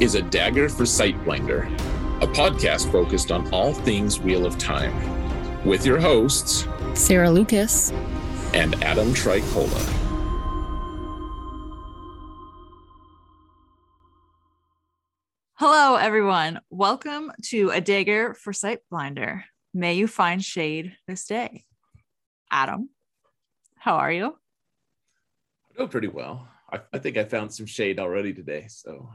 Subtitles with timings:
[0.00, 1.66] is a dagger for Sightblinder,
[2.22, 4.94] a podcast focused on all things Wheel of Time,
[5.64, 7.90] with your hosts Sarah Lucas
[8.54, 9.94] and Adam Tricola.
[15.54, 16.60] Hello, everyone.
[16.70, 19.42] Welcome to A Dagger for Sightblinder.
[19.74, 21.64] May you find shade this day.
[22.52, 22.90] Adam,
[23.76, 24.26] how are you?
[25.76, 26.46] I know pretty well.
[26.72, 28.66] I, I think I found some shade already today.
[28.68, 29.08] So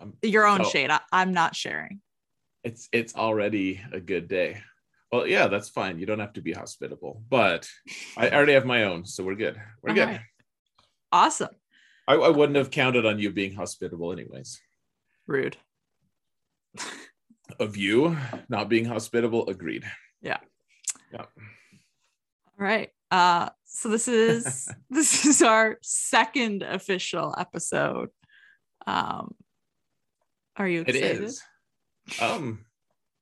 [0.00, 0.90] I'm, your own shade.
[0.90, 2.00] I, I'm not sharing.
[2.64, 4.60] It's it's already a good day.
[5.12, 5.98] Well, yeah, that's fine.
[5.98, 7.68] You don't have to be hospitable, but
[8.16, 9.60] I already have my own, so we're good.
[9.82, 10.08] We're All good.
[10.08, 10.20] Right.
[11.12, 11.54] Awesome.
[12.06, 14.60] I, I wouldn't have counted on you being hospitable, anyways.
[15.26, 15.56] Rude.
[17.58, 18.16] of you
[18.48, 19.84] not being hospitable, agreed.
[20.20, 20.38] Yeah.
[21.12, 21.20] Yeah.
[21.20, 21.26] All
[22.58, 22.90] right.
[23.10, 28.10] Uh, so this is this is our second official episode.
[28.86, 29.34] Um,
[30.64, 31.04] are you excited?
[31.04, 31.42] It is.
[32.22, 32.64] Um,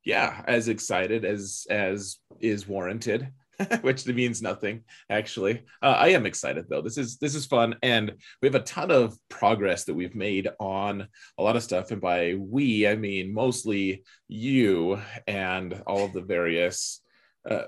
[0.05, 3.29] yeah, as excited as as is warranted.
[3.81, 8.13] which means nothing actually uh, i am excited though this is this is fun and
[8.43, 12.03] we have a ton of progress that we've made on a lot of stuff and
[12.03, 17.01] by we i mean mostly you and all of the various
[17.49, 17.63] uh,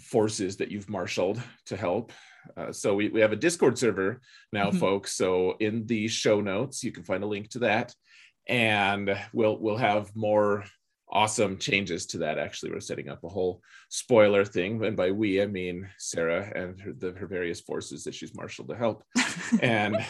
[0.00, 2.12] forces that you've marshaled to help.
[2.56, 4.20] Uh, so we, we have a Discord server
[4.52, 4.78] now, mm-hmm.
[4.78, 5.16] folks.
[5.16, 7.94] So in the show notes, you can find a link to that,
[8.48, 10.64] and we'll we'll have more
[11.10, 12.38] awesome changes to that.
[12.38, 16.80] Actually, we're setting up a whole spoiler thing, and by we I mean Sarah and
[16.80, 19.04] her, the, her various forces that she's marshaled to help,
[19.60, 20.04] and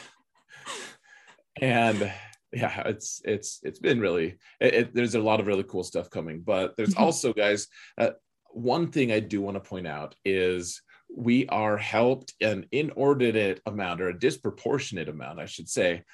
[1.60, 2.12] and
[2.52, 6.08] yeah it's it's it's been really it, it, there's a lot of really cool stuff
[6.08, 7.02] coming but there's mm-hmm.
[7.02, 7.66] also guys
[7.98, 8.10] uh,
[8.54, 10.80] one thing I do want to point out is
[11.14, 16.04] we are helped an inordinate amount or a disproportionate amount, I should say,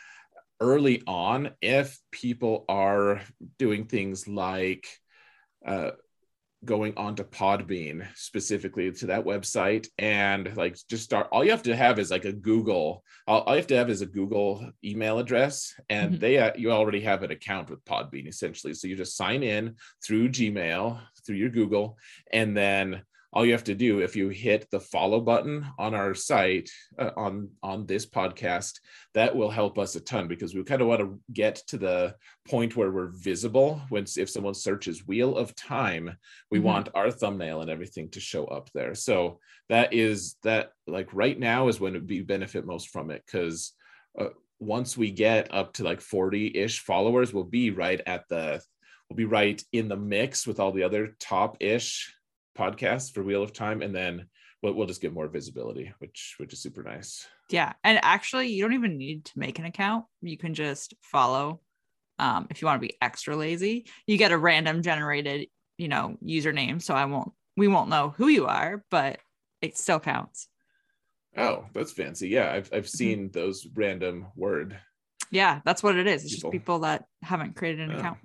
[0.61, 3.21] early on if people are
[3.59, 4.87] doing things like
[5.65, 5.93] uh,
[6.65, 11.75] going onto Podbean specifically to that website and like just start all you have to
[11.75, 15.19] have is like a Google all, all you have to have is a Google email
[15.19, 16.21] address and mm-hmm.
[16.21, 19.77] they uh, you already have an account with Podbean essentially so you just sign in
[20.05, 21.97] through Gmail through your Google
[22.31, 26.15] and then all you have to do if you hit the follow button on our
[26.15, 28.81] site uh, on on this podcast
[29.15, 32.15] that will help us a ton because we kind of want to get to the
[32.49, 36.17] point where we're visible when if someone searches wheel of time
[36.51, 36.67] we mm-hmm.
[36.67, 41.39] want our thumbnail and everything to show up there so that is that like right
[41.39, 43.73] now is when we benefit most from it because
[44.19, 44.27] uh,
[44.59, 48.61] once we get up to like 40-ish followers we'll be right at the
[49.09, 52.15] we'll be right in the mix with all the other top-ish
[52.57, 54.27] podcast for Wheel of Time, and then
[54.63, 57.27] we'll, we'll just get more visibility, which which is super nice.
[57.51, 60.05] Yeah, and actually, you don't even need to make an account.
[60.23, 61.61] You can just follow.
[62.19, 66.19] Um, if you want to be extra lazy, you get a random generated, you know,
[66.23, 66.83] username.
[66.83, 69.21] So I won't, we won't know who you are, but
[69.63, 70.49] it still counts.
[71.37, 72.29] Oh, that's fancy.
[72.29, 72.97] Yeah, I've I've mm-hmm.
[72.97, 73.39] seen mm-hmm.
[73.39, 74.79] those random word.
[75.31, 76.25] Yeah, that's what it is.
[76.25, 76.51] It's people.
[76.51, 77.99] just people that haven't created an oh.
[77.99, 78.19] account.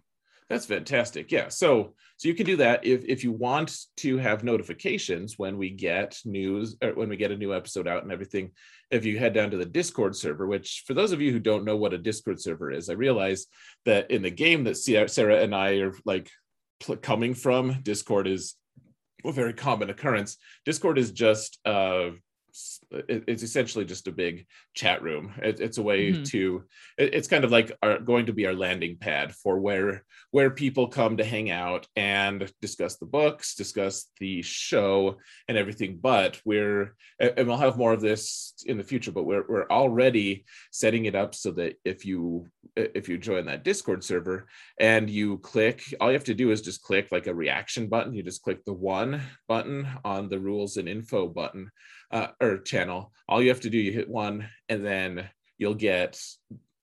[0.49, 1.31] That's fantastic.
[1.31, 1.49] Yeah.
[1.49, 5.71] So so you can do that if if you want to have notifications when we
[5.71, 8.51] get news or when we get a new episode out and everything.
[8.91, 11.65] If you head down to the Discord server, which for those of you who don't
[11.65, 13.47] know what a Discord server is, I realize
[13.85, 16.29] that in the game that Sarah and I are like
[17.01, 18.55] coming from, Discord is
[19.25, 20.37] a very common occurrence.
[20.63, 22.11] Discord is just uh
[22.91, 25.33] it's essentially just a big chat room.
[25.41, 26.23] It, it's a way mm-hmm.
[26.23, 26.63] to.
[26.97, 30.49] It, it's kind of like our, going to be our landing pad for where where
[30.49, 35.17] people come to hang out and discuss the books, discuss the show,
[35.47, 35.99] and everything.
[36.01, 39.11] But we're and we'll have more of this in the future.
[39.11, 43.63] But we're we're already setting it up so that if you if you join that
[43.63, 44.47] Discord server
[44.79, 48.13] and you click, all you have to do is just click like a reaction button.
[48.13, 51.69] You just click the one button on the rules and info button
[52.11, 53.11] uh, or channel.
[53.27, 56.21] All you have to do, you hit one, and then you'll get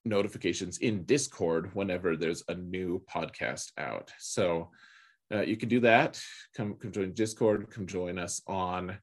[0.05, 4.11] notifications in Discord whenever there's a new podcast out.
[4.19, 4.71] So
[5.33, 6.21] uh, you can do that.
[6.55, 7.69] Come, come join Discord.
[7.71, 8.97] Come join us on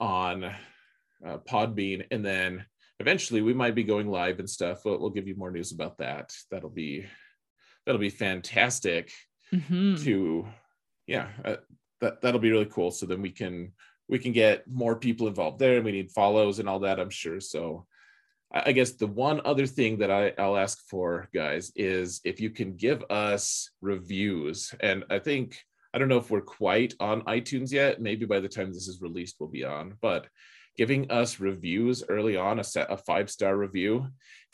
[0.00, 2.64] on uh, Podbean, and then
[3.00, 4.84] eventually we might be going live and stuff.
[4.84, 6.32] We'll, we'll give you more news about that.
[6.50, 7.06] That'll be
[7.86, 9.12] that'll be fantastic
[9.52, 10.02] Mhm.
[10.04, 10.46] to
[11.06, 11.56] yeah uh,
[12.00, 13.72] that that'll be really cool so then we can
[14.08, 17.40] we can get more people involved there we need follows and all that i'm sure.
[17.40, 17.86] So
[18.52, 22.40] i I guess the one other thing that I, i'll ask for guys is if
[22.40, 24.74] you can give us reviews.
[24.80, 25.46] And i think
[25.92, 29.00] i don't know if we're quite on itunes yet maybe by the time this is
[29.06, 30.26] released we'll be on but
[30.76, 34.06] giving us reviews early on a set a five star review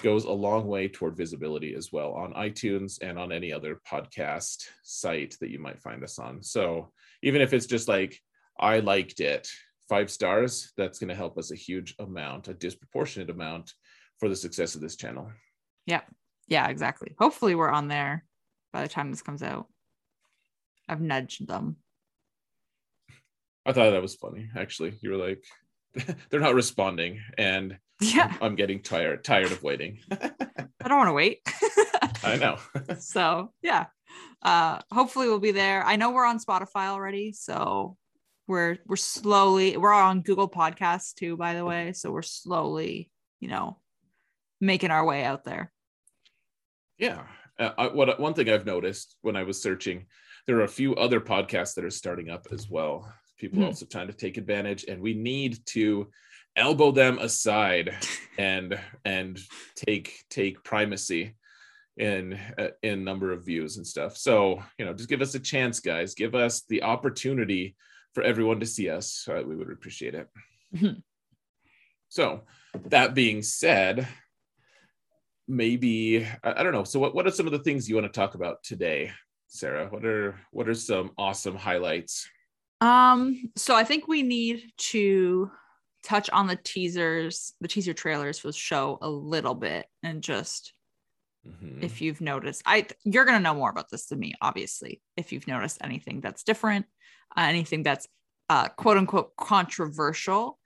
[0.03, 4.67] goes a long way toward visibility as well on itunes and on any other podcast
[4.83, 6.43] site that you might find us on.
[6.43, 6.93] So
[7.23, 8.21] even if it's just like
[8.61, 9.49] i liked it
[9.89, 13.73] five stars that's going to help us a huge amount a disproportionate amount
[14.19, 15.33] for the success of this channel
[15.87, 16.03] Yeah,
[16.47, 17.15] Yeah, exactly.
[17.19, 18.25] Hopefully, we're on there
[18.73, 19.67] by the time this comes out.
[20.89, 21.77] I've nudged them.
[23.67, 25.43] i thought that was funny actually you were like
[26.31, 31.13] they're not responding and Yeah, i'm getting tired tired of waiting I don't want to
[31.13, 31.39] wait.
[32.25, 32.59] i know
[32.99, 33.87] so yeah,
[34.43, 35.85] uh, hopefully we'll be there.
[35.85, 37.97] I know we're on Spotify already, so
[38.51, 41.93] we're we're slowly we're on Google Podcasts too, by the way.
[41.93, 43.09] So we're slowly,
[43.39, 43.79] you know,
[44.61, 45.73] making our way out there.
[46.99, 47.23] Yeah.
[47.59, 50.07] Uh, I, what one thing I've noticed when I was searching,
[50.47, 53.11] there are a few other podcasts that are starting up as well.
[53.39, 53.67] People Hmm.
[53.67, 56.11] also trying to take advantage, and we need to
[56.57, 57.95] elbow them aside
[58.39, 59.39] and and
[59.77, 61.37] take take primacy
[61.97, 64.17] in uh, in number of views and stuff.
[64.17, 66.15] So you know, just give us a chance, guys.
[66.15, 67.77] Give us the opportunity
[68.15, 69.29] for everyone to see us.
[69.29, 70.29] Uh, we would appreciate it.
[70.75, 71.03] Mhm.
[72.09, 72.43] So
[72.87, 74.09] that being said,
[75.47, 76.85] maybe I, I don't know.
[76.85, 79.13] So what, what are some of the things you want to talk about today,
[79.47, 79.89] Sarah?
[79.89, 82.29] What are what are some awesome highlights?
[82.81, 85.51] Um, so I think we need to
[86.03, 90.73] touch on the teasers, the teaser trailers for the show a little bit and just
[91.47, 91.83] Mhm.
[91.83, 95.33] if you've noticed i you're going to know more about this than me obviously if
[95.33, 96.85] you've noticed anything that's different
[97.35, 98.07] uh, anything that's
[98.51, 100.59] uh, quote unquote controversial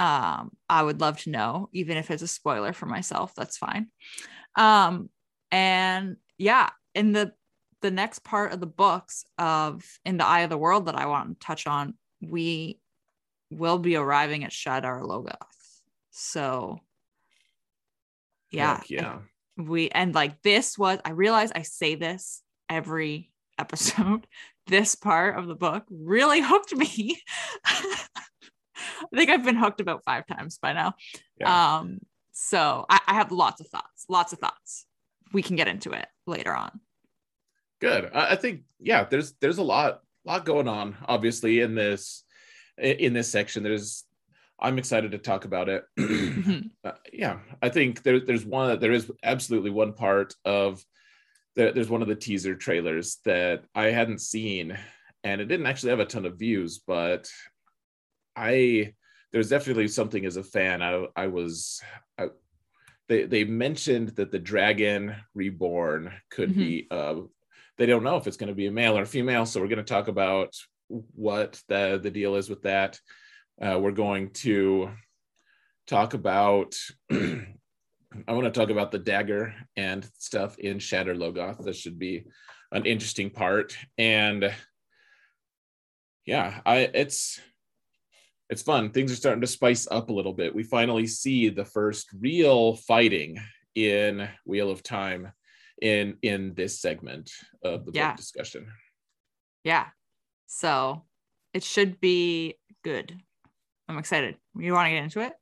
[0.00, 3.86] um, i would love to know even if it's a spoiler for myself that's fine
[4.56, 5.08] um,
[5.52, 7.32] and yeah in the
[7.82, 11.06] the next part of the books of in the eye of the world that i
[11.06, 12.80] want to touch on we
[13.52, 15.36] will be arriving at shadar logoth
[16.10, 16.80] so
[18.50, 19.18] yeah Heck yeah.
[19.56, 24.26] We and like this was i realize i say this every episode
[24.66, 27.20] this part of the book really hooked me
[27.64, 28.06] i
[29.14, 30.94] think i've been hooked about five times by now
[31.38, 31.78] Yeah.
[31.78, 31.98] um
[32.32, 34.86] so I, I have lots of thoughts lots of thoughts
[35.32, 36.80] we can get into it later on
[37.80, 38.10] Good.
[38.14, 39.04] I, I think yeah.
[39.04, 40.96] There's there's a lot lot going on.
[41.06, 42.24] Obviously in this
[42.78, 43.62] in this section.
[43.62, 44.04] There's
[44.58, 45.84] I'm excited to talk about it.
[46.84, 48.78] Uh, yeah, I think there, there's one.
[48.78, 50.84] There is absolutely one part of
[51.56, 54.78] there, there's one of the teaser trailers that I hadn't seen,
[55.24, 57.28] and it didn't actually have a ton of views, but
[58.36, 58.94] I
[59.32, 60.80] there's definitely something as a fan.
[60.80, 61.82] I I was.
[62.18, 62.28] I,
[63.08, 66.56] they, they mentioned that the dragon reborn could Mhm.
[66.56, 67.16] be uh,
[67.78, 69.68] they don't know if it's going to be a male or a female so we're
[69.68, 70.54] going to talk about
[70.88, 73.00] what the the deal is with that
[73.60, 74.90] uh, we're going to
[75.86, 76.74] talk about
[77.12, 81.64] i want to talk about the dagger and stuff in shadar logoth.
[81.64, 82.24] This should be
[82.72, 83.76] an interesting part.
[83.98, 84.52] And
[86.24, 87.40] yeah i it's
[88.48, 88.90] it's fun.
[88.90, 90.54] Things are starting to spice up a little bit.
[90.54, 93.40] We finally see the first real fighting
[93.74, 95.32] in wheel of time
[95.82, 97.30] in in this segment
[97.64, 98.10] of the Yeah.
[98.10, 98.68] book discussion.
[99.64, 99.88] Yeah.
[100.46, 101.04] So
[101.52, 102.54] it should be
[102.84, 103.20] good
[103.88, 104.36] i'm excited.
[104.56, 105.32] You want to get into it?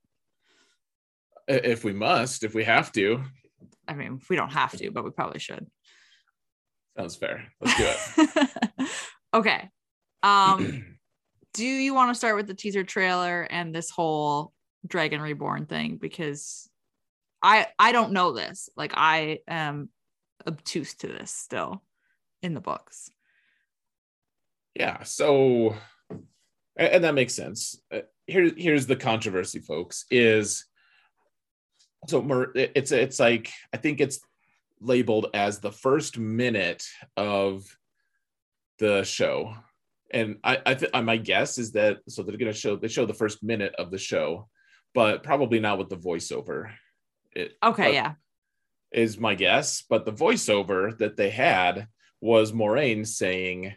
[1.46, 3.22] If we must if we have to.
[3.86, 5.66] I mean we don't have to but we probably should.
[6.96, 7.46] Sounds fair.
[7.60, 8.88] Let's do it.
[9.34, 9.68] Okay
[10.22, 10.96] um
[11.54, 14.52] do you want to start with the teaser trailer and this whole
[14.86, 15.96] dragon reborn thing?
[15.96, 16.68] Because
[17.42, 18.68] i i don't know this.
[18.76, 19.88] Like i am
[20.46, 21.82] obtuse to this still
[22.42, 23.10] in the books.
[24.74, 25.76] Yeah so
[26.76, 27.80] and that makes sense
[28.28, 30.66] Uh, here here's the controversy folks is
[32.06, 34.20] so it's it's like i think it's
[34.80, 36.84] labeled as the first minute
[37.16, 37.64] of
[38.78, 39.54] the show
[40.10, 43.06] and i i th- my guess is that so they're going to show they show
[43.06, 44.48] the first minute of the show
[44.94, 46.70] but probably not with the voiceover
[47.32, 48.14] it, okay yeah
[48.94, 49.82] is my guess.
[49.82, 51.88] But the voiceover that they had
[52.20, 53.74] was Moiraine saying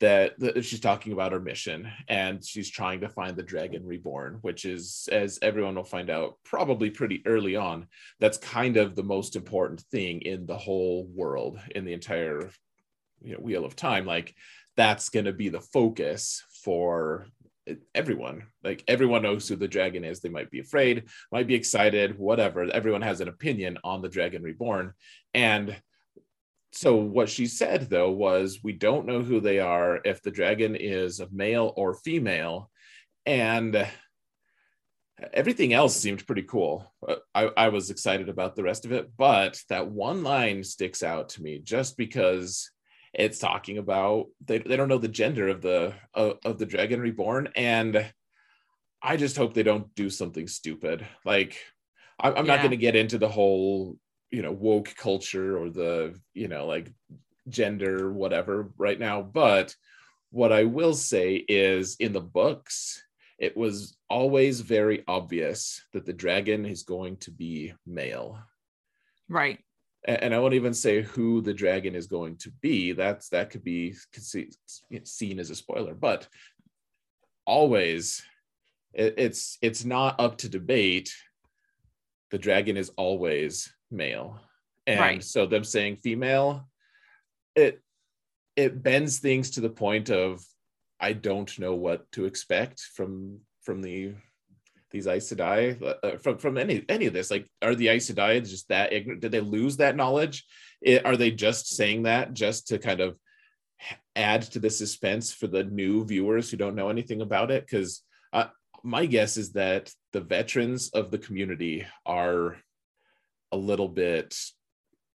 [0.00, 4.38] that, that she's talking about her mission and she's trying to find the dragon reborn
[4.42, 7.86] which is as everyone will find out probably pretty early on
[8.20, 12.50] that's kind of the most important thing in the whole world in the entire
[13.24, 14.06] you know wheel of time.
[14.06, 14.34] Like
[14.76, 17.26] that's going to be the focus for
[17.94, 18.44] everyone.
[18.62, 20.20] Like everyone knows who the dragon is.
[20.20, 22.64] They might be afraid might be excited whatever.
[22.64, 24.92] Everyone has an opinion on the dragon reborn.
[25.32, 25.74] And
[26.74, 30.74] so what she said though was we don't know who they are if the dragon
[30.74, 32.70] is a male or female.
[33.26, 33.86] And
[35.32, 36.92] everything else seemed pretty cool.
[37.06, 41.02] Uh, I, I was excited about the rest of it but that one line sticks
[41.02, 42.70] out to me just because
[43.14, 47.00] it's talking about they, they don't know the gender of the of, of the dragon
[47.00, 48.12] reborn and
[49.00, 51.06] i just hope they don't do something stupid.
[51.24, 51.56] Like
[52.18, 52.56] i'm, I'm yeah.
[52.56, 53.96] not going to get into the whole
[54.34, 56.92] you know woke culture or the you know like
[57.48, 59.74] gender whatever right now but
[60.30, 63.00] what i will say is in the books
[63.38, 68.38] it was always very obvious that the dragon is going to be male
[69.28, 69.60] right
[70.06, 72.92] and I won't even say who the dragon is going to be.
[72.92, 73.94] That's that could be
[75.04, 76.28] seen as a spoiler, but
[77.46, 78.22] always
[78.92, 81.10] it's it's not up to debate.
[82.30, 84.40] The dragon is always male,
[84.86, 85.24] and right.
[85.24, 86.68] so them saying female,
[87.54, 87.80] it
[88.56, 90.44] it bends things to the point of
[91.00, 94.14] I don't know what to expect from from the
[94.94, 97.30] these Aes Sedai uh, from from any any of this?
[97.30, 99.20] Like, are the Aes Sedai just that ignorant?
[99.20, 100.44] Did they lose that knowledge?
[100.80, 103.18] It, are they just saying that just to kind of
[104.14, 107.66] add to the suspense for the new viewers who don't know anything about it?
[107.66, 108.46] Because uh,
[108.84, 112.56] my guess is that the veterans of the community are
[113.54, 114.36] a little bit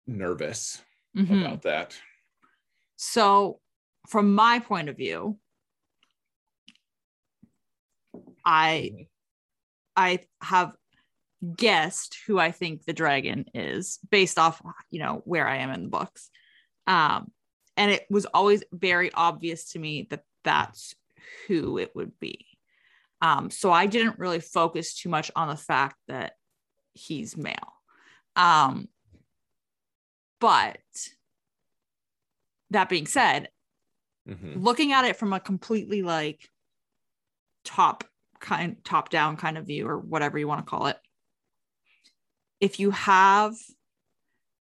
[0.07, 0.81] nervous
[1.15, 1.43] mm-hmm.
[1.43, 1.97] about that.
[2.95, 3.59] So,
[4.07, 5.37] from my point of view,
[8.45, 9.03] I mm-hmm.
[9.95, 10.71] I have
[11.55, 15.83] guessed who I think the dragon is based off, you know, where I am in
[15.83, 16.29] the books.
[16.87, 17.31] Um,
[17.75, 20.95] and it was always very obvious to me that that's
[21.47, 22.45] who it would be.
[23.21, 26.33] Um, so I didn't really focus too much on the fact that
[26.93, 27.78] he's male.
[28.39, 28.87] Um,
[30.39, 30.79] but
[32.69, 33.49] that being said,
[34.27, 34.63] mm-hmm.
[34.63, 36.49] looking at it from a completely like
[37.65, 38.05] top
[38.39, 40.97] kind top down kind of view or whatever you want to call it
[42.61, 43.53] if you have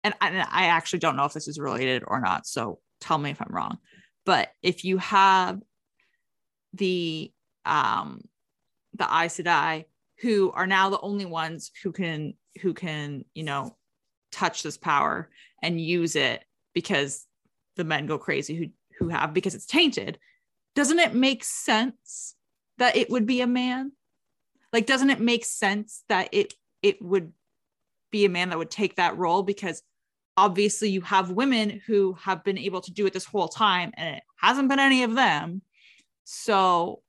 [0.02, 3.18] and I, and I actually don't know if this is related or not so tell
[3.18, 3.78] me if i'm wrong
[4.26, 5.60] but if you have
[6.74, 7.32] the
[7.64, 8.20] um
[8.94, 9.84] the Aes Sedai
[10.20, 13.76] who are now the only ones who can who can you know
[14.30, 15.30] touch this power
[15.62, 17.26] and use it because
[17.76, 18.66] the men go crazy who
[18.98, 20.18] who have because it's tainted
[20.78, 22.36] doesn't it make sense
[22.78, 23.90] that it would be a man?
[24.72, 27.32] Like, doesn't it make sense that it it would
[28.12, 29.42] be a man that would take that role?
[29.42, 29.82] Because
[30.36, 34.16] obviously you have women who have been able to do it this whole time and
[34.16, 35.62] it hasn't been any of them.
[36.22, 37.02] So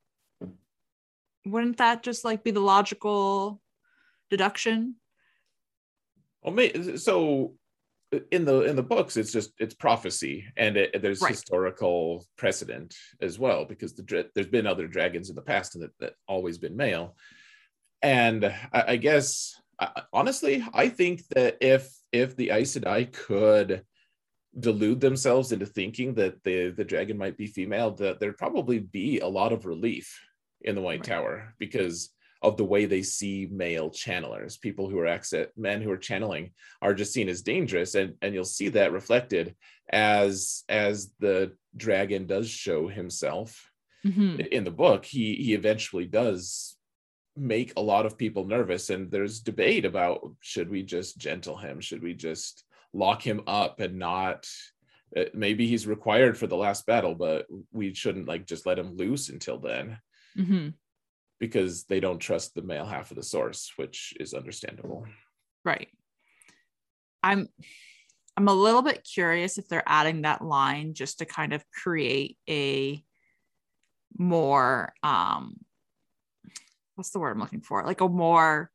[1.46, 3.62] wouldn't that just like be the logical
[4.32, 4.96] deduction?
[6.44, 7.54] Well, so
[8.14, 11.32] uh, in the in the books it's just it's prophecy and it, there's right.
[11.32, 16.14] historical precedent as well because the there's been other dragons in the past that that
[16.28, 17.16] always been male
[18.02, 23.84] and i, I guess I, honestly i think that if if the Aes Sedai could
[24.60, 29.20] delude themselves into thinking that the the dragon might be female that there'd probably be
[29.20, 30.20] a lot of relief
[30.62, 31.16] in the white right.
[31.16, 32.10] tower because
[32.42, 34.60] of the way they see male channelers.
[34.60, 38.34] People who are access men who are channeling are just seen as dangerous, and and
[38.34, 39.56] you'll see that reflected
[39.92, 43.70] as as the dragon does show himself
[44.06, 44.40] mm-hmm.
[44.40, 45.06] in the book.
[45.06, 46.78] He he eventually does
[47.36, 51.82] make a lot of people nervous, and there's debate about should we just gentle him,
[51.82, 54.48] should we just lock him up and not
[55.16, 58.98] uh, maybe he's required for the last battle but we shouldn't like just let him
[58.98, 60.00] loose until then
[60.36, 60.70] mm-hmm
[61.40, 65.06] because they don't trust the male half of the source, which is understandable.
[65.64, 65.90] Right.
[67.24, 67.48] I'm
[68.38, 72.38] I'm a little bit curious if they're adding that line just to kind of create
[72.50, 73.04] a
[74.18, 75.58] more um
[76.96, 77.86] what's the word I'm looking for?
[77.86, 78.70] Like a more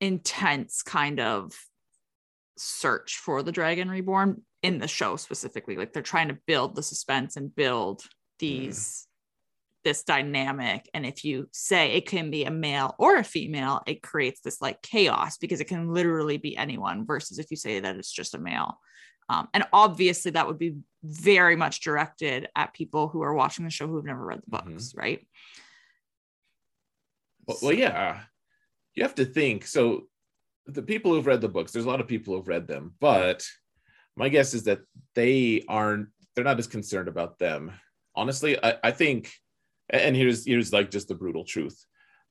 [0.00, 1.52] intense kind of
[2.56, 5.76] search for the dragon reborn in the show specifically.
[5.76, 8.02] Like they're trying to build the suspense and build
[8.38, 9.07] these
[9.88, 14.02] this dynamic and if you say it can be a male or a female it
[14.10, 17.96] creates this like chaos because it can literally be anyone versus if you say that
[17.96, 18.72] it's just a male
[19.34, 20.72] Um, and obviously, that would be
[21.04, 24.64] very much directed at people who are watching the show who've never read the Mhm.
[24.64, 25.20] books, right?
[27.46, 28.24] Well, well, yeah,
[28.94, 29.66] you have to think.
[29.66, 30.08] So,
[30.76, 33.44] the people who've read the books, there's a lot of people who've read them, but
[34.16, 34.80] my guess is that
[35.14, 36.08] they aren't.
[36.32, 37.62] They're not as concerned about them.
[38.14, 39.20] Honestly, I, I think,
[39.90, 41.84] and here's here's like just the brutal truth.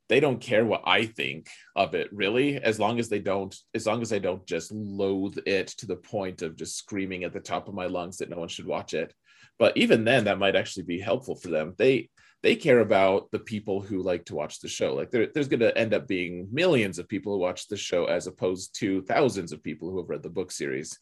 [0.09, 3.85] They don't care what I think of it, really, as long as they don't, as
[3.85, 7.41] long as I don't just loathe it to the point of just screaming at the
[7.41, 9.13] top of my lungs that no one should watch it.
[9.59, 11.73] But even then, that might actually be helpful for them.
[11.77, 12.09] They
[12.43, 14.93] they care about the people who like to watch the show.
[14.93, 18.05] Like there, there's going to end up being millions of people who watch the show
[18.05, 20.97] as opposed to thousands of people who have read the book series.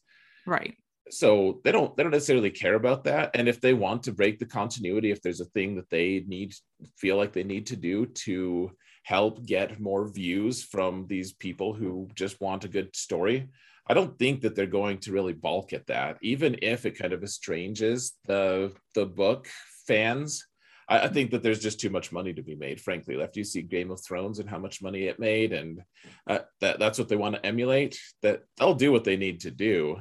[0.46, 0.76] Right.
[1.10, 3.30] So they don't they don't necessarily care about that.
[3.34, 6.54] And if they want to break the continuity, if there's a thing that they need
[6.96, 8.72] feel like they need to do to
[9.04, 13.48] help get more views from these people who just want a good story,
[13.88, 17.12] I don't think that they're going to really balk at that, even if it kind
[17.12, 19.48] of estranges the the book
[19.86, 20.44] fans.
[20.88, 23.22] I, I think that there's just too much money to be made, frankly.
[23.22, 25.82] After you see Game of Thrones and how much money it made, and
[26.26, 28.00] uh, that that's what they want to emulate.
[28.22, 29.98] That they'll do what they need to do.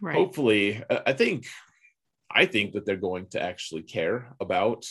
[0.00, 0.16] Right.
[0.16, 1.46] Hopefully, I think,
[2.30, 4.84] I think that they're going to actually care about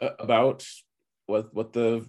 [0.00, 0.66] uh, about
[1.26, 2.06] what what the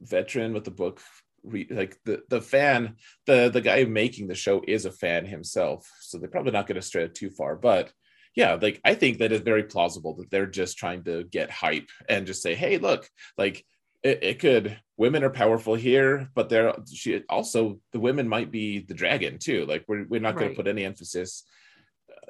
[0.00, 1.00] veteran with the book
[1.42, 5.90] re- like the the fan the the guy making the show is a fan himself
[6.00, 7.92] so they're probably not going to stray too far but
[8.34, 11.88] yeah like i think that it's very plausible that they're just trying to get hype
[12.08, 13.64] and just say hey look like
[14.04, 18.80] it, it could women are powerful here but they're she also the women might be
[18.80, 21.44] the dragon too like we're, we're not going to put any emphasis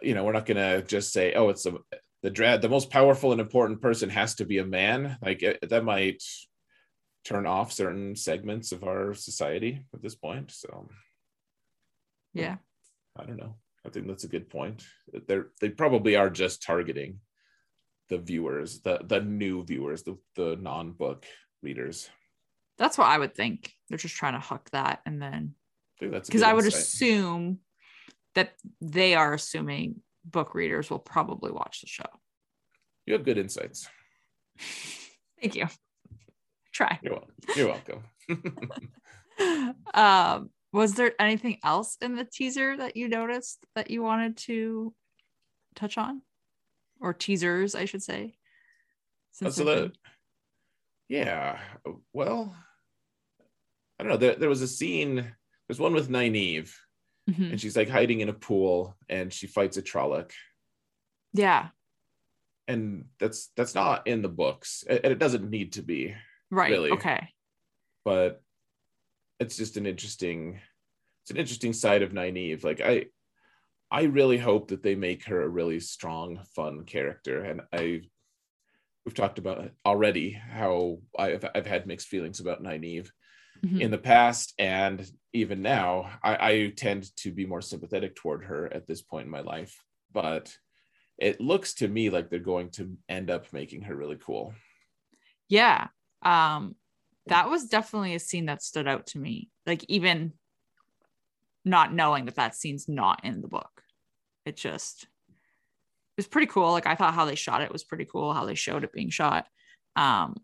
[0.00, 1.74] you know we're not going to just say oh it's a
[2.22, 5.68] the dra- the most powerful and important person has to be a man like it,
[5.68, 6.22] that might
[7.24, 10.88] turn off certain segments of our society at this point so
[12.32, 12.56] Yeah.
[13.16, 13.56] I don't know.
[13.86, 14.84] I think that's a good point.
[15.28, 17.20] They're they probably are just targeting
[18.08, 21.24] the viewers, the the new viewers, the the non-book
[21.64, 22.08] readers.
[22.78, 23.72] That's what I would think.
[23.88, 25.54] They're just trying to huck that and then
[25.96, 26.80] I think that's a because I would insight.
[26.80, 27.58] assume
[28.34, 32.06] that they are assuming book readers will probably watch the show.
[33.06, 33.88] you have good insights.
[35.40, 35.66] Thank you.
[36.72, 36.98] Try.
[37.02, 37.34] You're welcome.
[37.56, 39.74] You're welcome.
[39.94, 44.92] um, was there anything else in the teaser that you noticed that you wanted to
[45.76, 46.22] touch on?
[47.00, 48.34] Or teasers, I should say.
[49.32, 49.92] Since so the been-
[51.08, 51.58] yeah,
[52.12, 52.54] well,
[53.98, 54.16] I don't know.
[54.16, 55.34] There, there was a scene.
[55.68, 56.72] There's one with Nynaeve,
[57.30, 57.50] Mhm.
[57.52, 60.32] and she's like hiding in a pool, and she fights a Trolloc.
[61.32, 61.68] Yeah,
[62.68, 66.14] and that's that's not in the books and it doesn't need to be
[66.50, 66.70] right.
[66.70, 66.90] Really?
[66.92, 67.28] Okay.
[68.04, 68.42] but
[69.40, 70.60] it's just an interesting
[71.22, 73.06] it's an interesting side of Nynaeve like i
[73.90, 78.00] i really hope that they make her a really strong fun character and i
[79.04, 83.10] we've talked about already how i've, I've had mixed feelings about Nynaeve
[83.64, 83.80] Mhm.
[83.80, 88.72] in the past and even now I, I tend to be more sympathetic toward her
[88.72, 90.56] at this point in my life but
[91.18, 94.54] it looks to me like they're going to end up making her really cool
[95.48, 95.88] Yeah.
[96.22, 96.74] Um,
[97.26, 99.50] that was definitely a scene that stood out to me.
[99.66, 100.32] Like even
[101.64, 103.82] not knowing that that scene's not in the book,
[104.44, 105.06] it just
[106.16, 106.72] was pretty cool.
[106.72, 108.32] Like I thought how they shot it was pretty cool.
[108.32, 109.46] How they showed it being shot,
[109.96, 110.36] um,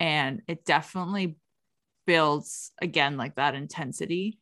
[0.00, 1.38] and it definitely
[2.06, 4.38] builds again like that intensity.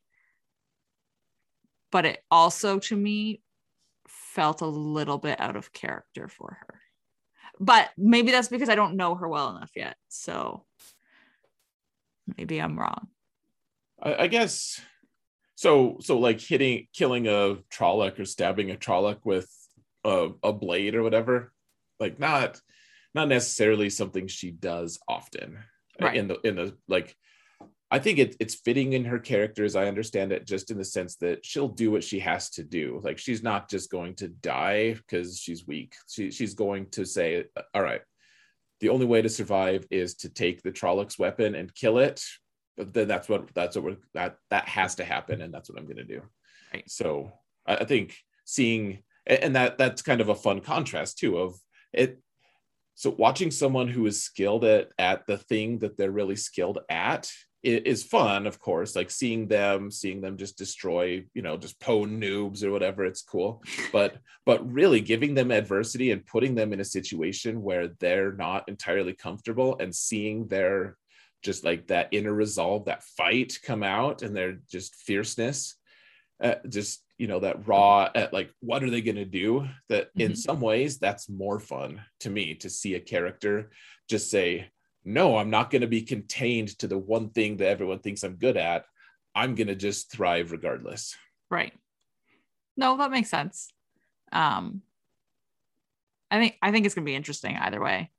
[1.90, 3.40] But it also to me
[4.08, 6.80] felt a little bit out of character for her
[7.60, 9.96] but maybe that's because I don't know her well enough yet.
[10.08, 10.64] So
[12.36, 13.08] maybe I'm wrong.
[14.02, 14.80] I, I guess
[15.54, 19.50] so so like hitting killing a Trolloc or stabbing a Trolloc with
[20.04, 21.52] a, a blade or whatever
[22.00, 22.60] like not
[23.14, 25.58] not necessarily something she does often
[26.00, 26.16] uh, Right.
[26.16, 27.16] in the in the like
[27.90, 30.84] I think it, it's fitting in her character as I understand it, just in the
[30.84, 33.00] sense that she'll do what she has to do.
[33.04, 35.94] Like she's not just going to die because she's weak.
[36.10, 38.00] She, she's going to say, "All right,
[38.80, 42.20] the only way to survive is to take the Trollocs weapon and kill it."
[42.76, 45.78] But then that's what that's what we're, that that has to happen, and that's what
[45.78, 46.22] I'm going to do.
[46.72, 46.90] Right.
[46.90, 47.32] So
[47.66, 51.54] I, I think seeing and that that's kind of a fun contrast too of
[51.92, 52.20] it
[52.94, 57.30] so watching someone who is skilled at at the thing that they're really skilled at
[57.62, 62.18] is fun of course like seeing them seeing them just destroy you know just pwn
[62.18, 66.80] noobs or whatever it's cool but but really giving them adversity and putting them in
[66.80, 70.98] a situation where they're not entirely comfortable and seeing their
[71.44, 75.76] just like that inner resolve that fight come out and their just fierceness
[76.42, 80.10] uh, just you know that raw at like what are they going to do that
[80.18, 80.36] in Mhm.
[80.36, 83.70] some ways that's more fun to me to see a character
[84.08, 84.70] just say
[85.04, 88.34] no i'm not going to be contained to the one thing that everyone thinks i'm
[88.36, 88.84] good at
[89.34, 91.16] i'm going to just thrive regardless
[91.50, 91.72] Right.
[92.76, 93.72] No, that makes sense.
[94.32, 94.82] Um
[96.30, 98.10] I think I think it's gonna be interesting either way.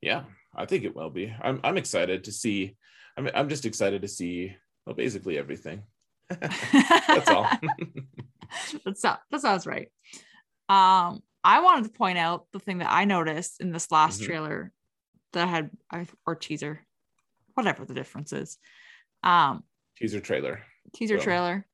[0.00, 0.22] yeah
[0.56, 2.76] i think it will be i'm, I'm excited to see
[3.16, 5.82] I'm, I'm just excited to see well basically everything
[6.30, 7.50] that's all
[8.84, 9.88] that, sounds, that sounds right.
[10.68, 14.26] Um, I wanted to point out the thing that I noticed in this last Mhm.
[14.26, 14.72] trailer
[15.32, 15.70] that had
[16.26, 16.80] or teaser,
[17.54, 18.58] whatever the difference is.
[19.22, 19.64] Um,
[19.96, 20.62] teaser trailer
[20.94, 21.24] teaser Well.
[21.24, 21.66] trailer.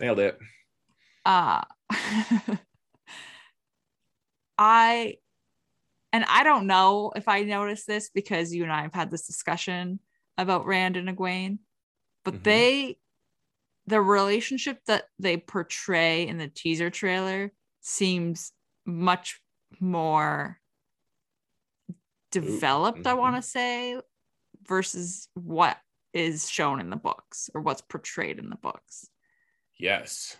[0.00, 0.38] nailed it
[1.24, 1.62] Uh
[4.58, 5.16] I
[6.12, 9.26] and I don't know if I noticed this because you and I have had this
[9.26, 10.00] discussion
[10.38, 11.58] about Rand and Egwene,
[12.24, 12.44] but Mhm.
[12.44, 12.98] they
[13.86, 18.52] the relationship that they portray in the teaser trailer seems
[18.86, 19.40] much
[19.80, 20.60] more
[22.30, 23.18] developed, I mhm.
[23.18, 24.00] want to say,
[24.62, 25.78] versus what
[26.12, 29.10] is shown in the books or what's portrayed in the books.
[29.78, 30.36] yes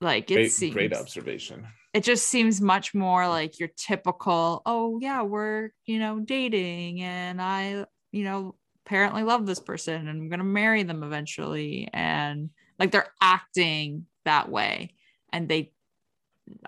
[0.00, 4.98] Like it great, seems great observation it just seems much more like your typical oh
[5.00, 8.54] yeah we're you know dating and i you know
[8.84, 14.04] apparently love this person and i'm going to marry them eventually and like they're acting
[14.24, 14.92] that way
[15.32, 15.72] and they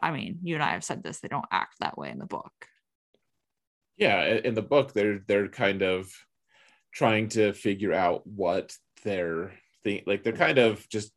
[0.00, 2.24] i mean you and i have said this they don't act that way in the
[2.24, 2.52] book.
[3.98, 6.10] Yeah in the book they're they're kind of
[6.92, 9.52] trying to figure out what they're
[9.84, 11.12] thing like they're kind of just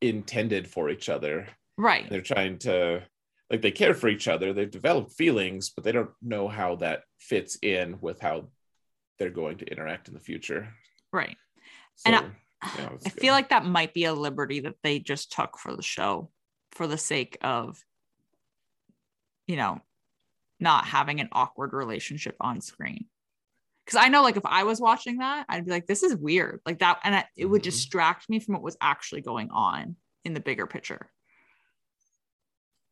[0.00, 1.46] intended for each other
[1.80, 2.08] right.
[2.08, 3.02] They're trying to
[3.50, 4.52] like they care for each other.
[4.52, 8.48] They've developed feelings but they don't know how that fits in with how
[9.18, 10.72] they're going to interact in the future.
[11.12, 11.36] Right.
[11.96, 12.30] So And I-
[12.78, 15.82] yeah, i feel like that might be a liberty that they just took for the
[15.82, 16.30] show
[16.72, 17.82] for the sake of
[19.46, 19.80] you know
[20.60, 23.06] not having an awkward relationship on screen.
[23.84, 26.60] Because i know like if i was watching that i'd be like this is weird.
[26.66, 27.64] Like that and I, it would Mhm.
[27.64, 31.10] distract me from what was actually going on in the bigger picture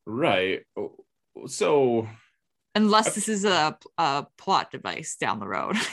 [0.09, 0.97] right Oh,
[1.47, 2.09] so
[2.75, 5.77] unless this is a, a plot device down the road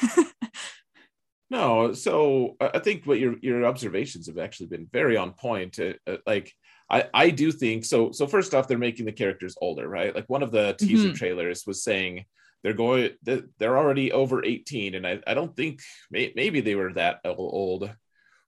[1.52, 5.78] No, so I think what your your observations have actually been very on point.
[5.80, 6.52] Uh, uh, like
[6.90, 8.12] I I do think so.
[8.12, 10.14] So first off, they're making the characters older, right?
[10.16, 11.16] Like one of the teaser Mhm.
[11.16, 12.26] trailers was saying
[12.64, 16.74] they're going that they're already over eighteen, and I I don't think may, maybe they
[16.74, 17.92] were that old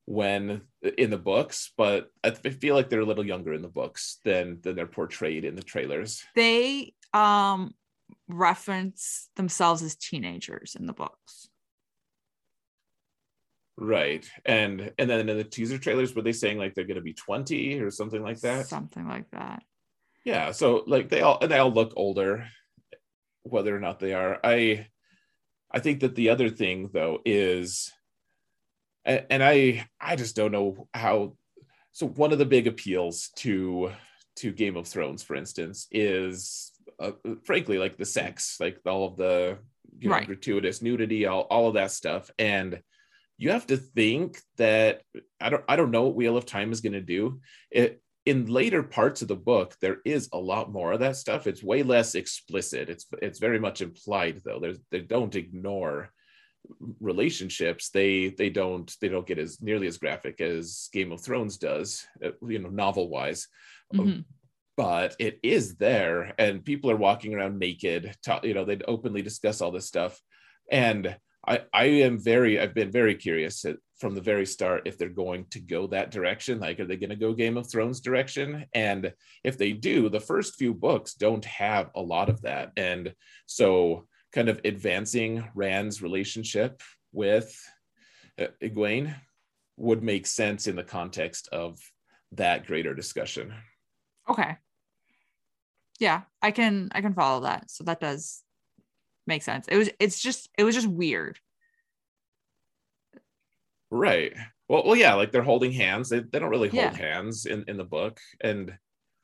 [0.08, 0.62] when
[0.98, 4.60] in the books, but I feel like they're a little younger in the books than
[4.62, 6.24] than they're portrayed in the trailers.
[6.34, 7.74] they um
[8.30, 11.50] reference themselves as teenagers in the books
[13.80, 14.28] Right.
[14.44, 17.80] And and then in the teaser trailers, were they saying like they're gonna be 20
[17.80, 18.66] or something like that?
[18.66, 19.62] something like that
[20.28, 22.46] yeah so like they all and they all look older
[23.44, 24.86] whether or not they are i
[25.72, 27.94] i think that the other thing though is
[29.08, 31.34] and, and i i just don't know how
[31.92, 33.92] so one of the big appeals to
[34.36, 37.12] to game of thrones for instance is uh,
[37.44, 39.58] frankly like the sex like all of the
[40.00, 40.28] you know Right.
[40.28, 42.30] gratuitous nudity all, all of that stuff.
[42.38, 42.82] And
[43.40, 45.02] you have to think that
[45.42, 47.40] i don't i don't know what wheel of time is going to do.
[47.72, 51.48] It in later parts of the book there is a lot more of that stuff.
[51.48, 52.90] It's way less explicit.
[52.90, 54.60] It's it's very much implied though.
[54.60, 56.10] There's they don't ignore
[57.00, 61.58] relationships they they don't they don't get as nearly as graphic as game of thrones
[61.58, 63.48] does uh, you know novel wise
[63.94, 64.26] Mhm.
[64.76, 69.22] but it is there and people are walking around naked ta- you know they'd openly
[69.22, 70.20] discuss all this stuff.
[70.72, 71.16] And
[71.48, 75.22] i i am very i've been very curious at, from the very start if they're
[75.26, 78.66] going to go that direction like are they going to go game of thrones direction?
[78.74, 82.72] And if they do the first few books don't have a lot of that.
[82.76, 83.14] And
[83.46, 84.06] so
[84.38, 87.60] kind of advancing rand's relationship with
[88.40, 89.16] uh, egwene
[89.78, 91.80] would make sense in the context of
[92.34, 93.52] that greater discussion
[94.30, 94.58] Okay.
[96.00, 97.72] Yeah, I can I can follow that.
[97.72, 98.44] So that does
[99.26, 99.68] make sense.
[99.68, 101.40] It was it's just it was just weird.
[103.90, 104.34] Right.
[104.68, 106.10] Well, well, yeah, like they're holding hands.
[106.10, 106.98] They, they don't really hold Yeah.
[106.98, 108.20] hands in, in the book.
[108.42, 108.78] And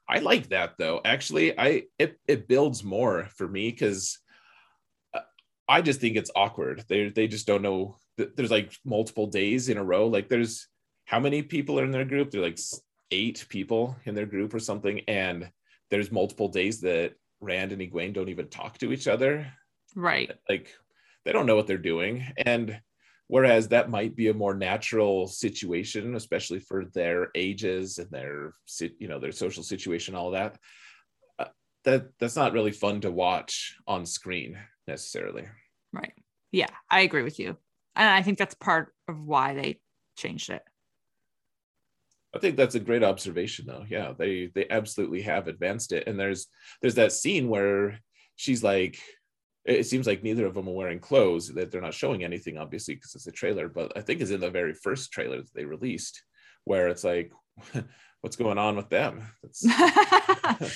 [0.08, 1.02] I like that though.
[1.04, 4.20] Actually, I it it builds more for me because
[5.74, 6.86] I just think it's awkward.
[6.88, 10.08] They they just don't know there's like multiple days in a row.
[10.08, 10.68] Like there's
[11.06, 12.30] how many people are in their group?
[12.30, 12.60] They're like
[13.12, 15.02] eight people in their group or something.
[15.08, 15.50] And
[15.90, 19.52] there's multiple days that Rand and Egwene don't even talk to each other
[19.96, 20.32] Right.
[20.50, 20.68] like
[21.24, 22.82] they don't know what they're doing and
[23.28, 28.54] whereas that might be a more natural situation especially for their ages and their
[29.00, 30.58] you know their social situation all that
[31.40, 31.52] uh,
[31.84, 34.58] that that's not really fun to watch on screen
[34.88, 35.46] necessarily
[35.94, 36.14] right.
[36.52, 37.58] Yeah i agree with you.
[37.96, 39.80] And i think that's part of why they
[40.18, 40.64] changed it.
[42.36, 43.86] I think that's a great observation though.
[43.88, 46.08] Yeah, they they absolutely have advanced it.
[46.08, 46.48] And there's
[46.82, 48.00] there's that scene where
[48.36, 49.00] she's like
[49.66, 52.96] it seems like neither of them are wearing clothes that they're not showing anything obviously
[52.96, 55.64] because it's a trailer but i think it's in the very first trailer that they
[55.64, 56.22] released
[56.66, 57.32] where it's like
[58.24, 59.22] what's going on with them?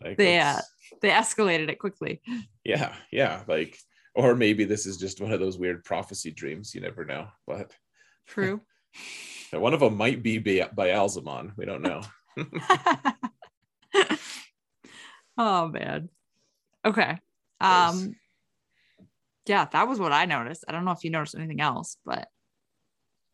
[0.00, 0.60] Like, uh,
[1.00, 2.20] they escalated it quickly
[2.64, 3.78] yeah yeah like
[4.14, 7.72] or maybe this is just one of those weird prophecy dreams you never know but
[8.26, 8.60] true
[9.52, 12.00] one of them might be ba'alzamon we don't know
[15.38, 16.08] oh man
[16.84, 17.18] Okay.
[17.60, 18.16] Um
[19.46, 20.64] yeah, that was what I noticed.
[20.68, 22.28] I don't know if you noticed anything else, but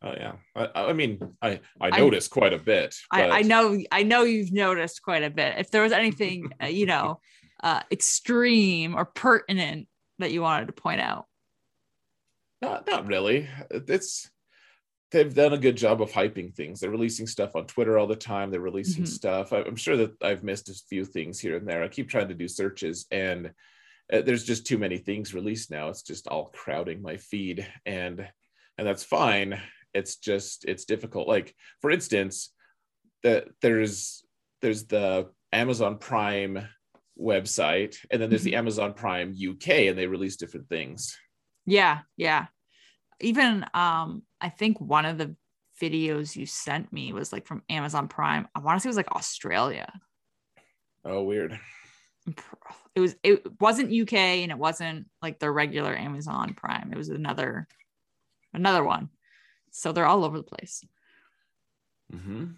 [0.03, 2.95] Oh yeah, I, I mean, I I noticed I, quite a bit.
[3.11, 5.59] I, I know I know you've noticed quite a bit.
[5.59, 7.19] If there was anything, uh, you know,
[7.63, 9.87] uh, extreme or pertinent
[10.19, 11.25] that you wanted to point out,
[12.61, 13.47] not not really.
[13.69, 14.29] It's
[15.11, 16.79] they've done a good job of hyping things.
[16.79, 18.49] They're releasing stuff on Twitter all the time.
[18.49, 19.11] They're releasing mm-hmm.
[19.11, 19.51] stuff.
[19.51, 21.83] I'm sure that I've missed a few things here and there.
[21.83, 23.51] I keep trying to do searches and
[24.11, 25.89] uh, there's just too many things released now.
[25.89, 28.27] It's just all crowding my feed and
[28.77, 29.59] and that's fine.
[29.93, 31.27] It's just it's difficult.
[31.27, 32.51] Like for instance,
[33.23, 34.23] that there's
[34.61, 36.67] there's the Amazon Prime
[37.19, 38.51] website and then there's mm-hmm.
[38.51, 41.17] the Amazon Prime UK and they release different things.
[41.65, 42.47] Yeah, yeah
[43.21, 45.35] even um I think one of the
[45.81, 48.47] videos you sent me was like from Amazon Prime.
[48.53, 49.91] I want to say it was like Australia.
[51.05, 51.59] Oh, weird.
[52.93, 56.91] It was it wasn't UK and it wasn't like the regular Amazon Prime.
[56.91, 57.67] It was another
[58.53, 59.09] another one.
[59.71, 60.83] So they're all over the place.
[62.13, 62.51] Mm-hmm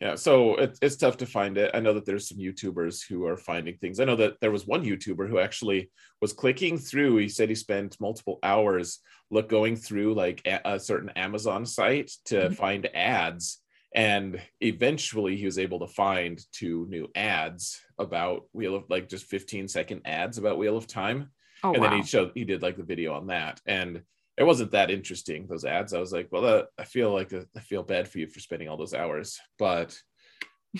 [0.00, 3.26] yeah so it, it's tough to find it i know that there's some youtubers who
[3.26, 7.16] are finding things i know that there was one youtuber who actually was clicking through
[7.16, 12.10] he said he spent multiple hours look going through like a, a certain amazon site
[12.24, 12.54] to mm-hmm.
[12.54, 13.58] find ads
[13.94, 19.24] and eventually he was able to find two new ads about wheel of like just
[19.26, 21.30] 15 second ads about wheel of time
[21.64, 21.90] oh, and wow.
[21.90, 24.02] then he showed he did like the video on that and
[24.38, 25.94] it wasn't that interesting those ads.
[25.94, 28.40] I was like well uh, i feel like uh, i feel bad for you for
[28.40, 29.38] spending all those hours.
[29.58, 29.98] But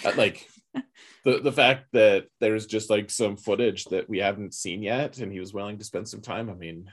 [0.04, 0.46] uh, like
[1.24, 5.32] the the fact that there's just like some footage that we haven't seen yet and
[5.32, 6.90] he was willing to spend some time i mean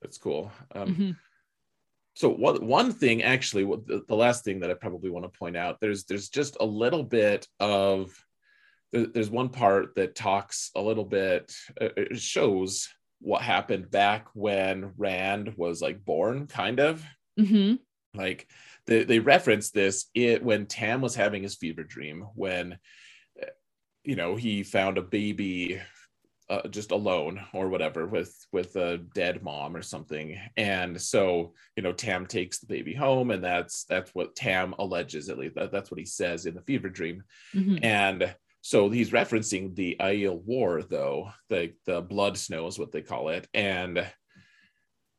[0.00, 0.52] that's cool.
[0.76, 1.10] Um, mm-hmm.
[2.14, 5.56] so what one thing actually the, the last thing that i probably want to point
[5.56, 8.12] out there's there's just a little bit of
[8.92, 12.88] there's one part that talks a little bit it shows
[13.20, 17.04] what happened back when Rand was like born, kind of.
[17.38, 17.76] Mm-hmm.
[18.18, 18.48] Like
[18.86, 22.78] they, they referenced this it when Tam was having his fever dream when
[24.04, 25.80] you know he found a baby
[26.50, 31.82] uh, just alone or whatever with with a dead mom or something and so you
[31.82, 35.70] know tam takes the baby home and that's that's what tam alleges at least that,
[35.70, 37.22] that's what he says in the fever dream
[37.54, 37.76] mm-hmm.
[37.82, 43.02] and so he's referencing the Aiel War, though the the Blood Snow is what they
[43.02, 44.06] call it, and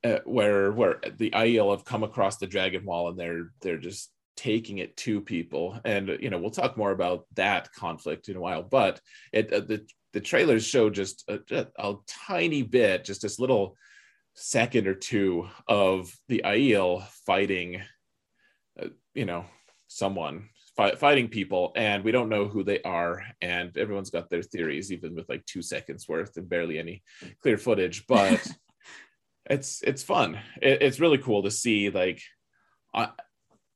[0.04, 4.12] uh, where where the Aiel have come across the Dragon Wall and they're they're just
[4.36, 8.42] taking it to people, and you know we'll talk more about that conflict in a
[8.42, 8.64] while.
[8.64, 9.00] But
[9.34, 11.96] it uh, the the trailers show just a, a,
[12.28, 13.76] tiny bit, just this little
[14.34, 17.82] second or two of the Aiel fighting,
[18.82, 19.46] uh, you know,
[19.88, 20.50] someone
[20.98, 25.16] fighting people and we don't know who they are and everyone's got their theories even
[25.16, 27.04] with like two seconds worth and barely any
[27.42, 28.46] clear footage but
[29.50, 30.40] it's it's fun.
[30.62, 32.22] It, it's really cool to see like
[32.94, 33.10] i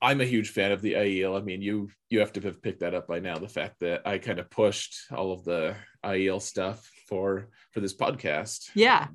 [0.02, 2.82] i'm a huge fan of the aiel i mean you you have to have picked
[2.82, 6.42] that up by now the fact that i kind of pushed all of the aiel
[6.42, 8.70] stuff for for this podcast.
[8.76, 9.08] Yeah.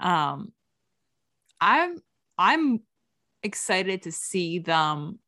[0.00, 0.52] Um
[1.60, 1.98] i'm
[2.38, 2.80] i'm
[3.42, 5.18] excited to see them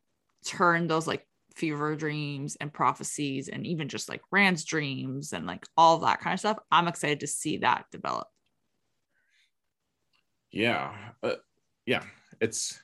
[0.47, 5.67] turn those like fever dreams and prophecies and even just like Rand's dreams and like
[5.77, 6.59] all that kind of stuff.
[6.71, 8.29] I'm excited to see that develop.
[10.53, 10.95] Yeah.
[11.23, 11.37] Uh,
[11.87, 12.03] yeah.
[12.41, 12.79] It's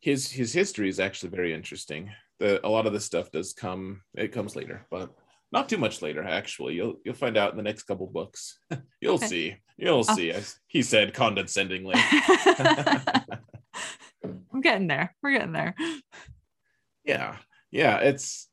[0.00, 2.10] his his history is actually very interesting.
[2.38, 5.10] The a lot of this stuff does come it comes later, but
[5.50, 6.74] not too much later actually.
[6.74, 8.58] You'll you'll find out in the next couple books.
[9.00, 9.26] you'll okay.
[9.26, 9.56] see.
[9.76, 10.14] You'll oh.
[10.14, 10.32] see.
[10.68, 11.96] He said condescendingly.
[14.24, 15.14] I'm getting there.
[15.22, 15.74] We're getting there
[17.04, 17.36] yeah
[17.70, 18.48] yeah it's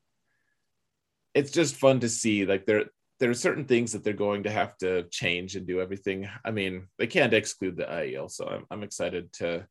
[1.34, 2.84] it's just fun to see like there
[3.20, 6.28] there are certain things that they're going to have to change and do everything.
[6.44, 9.64] I mean, they can't exclude the Aiel so I'm, I'm excited to.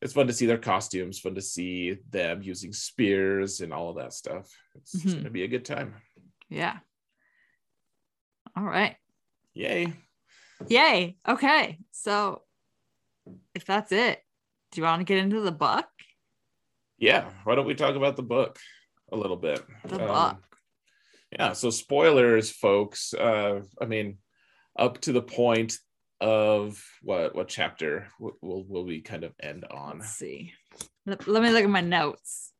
[0.00, 3.96] It's fun to see their costumes, fun to see them using spears and all of
[3.96, 4.50] that stuff.
[4.76, 5.12] It's, it's Mhm.
[5.12, 5.94] going to be a good time.
[6.48, 6.78] Yeah.
[8.56, 8.96] All right.
[9.52, 9.92] Yay!
[10.68, 11.16] Yay.
[11.28, 11.78] Okay.
[11.92, 12.42] So
[13.54, 14.22] if that's it,
[14.72, 15.86] do you want to get into the book?
[16.98, 18.58] Yeah, why don't we talk about the book
[19.12, 19.62] a little bit?
[19.84, 20.42] The Um, book.
[21.38, 24.18] yeah so spoilers folks uh i mean
[24.78, 25.76] up to the point
[26.20, 30.52] of what what chapter will will we kind of end on Let's see.
[31.04, 32.52] Let, let me look at my notes.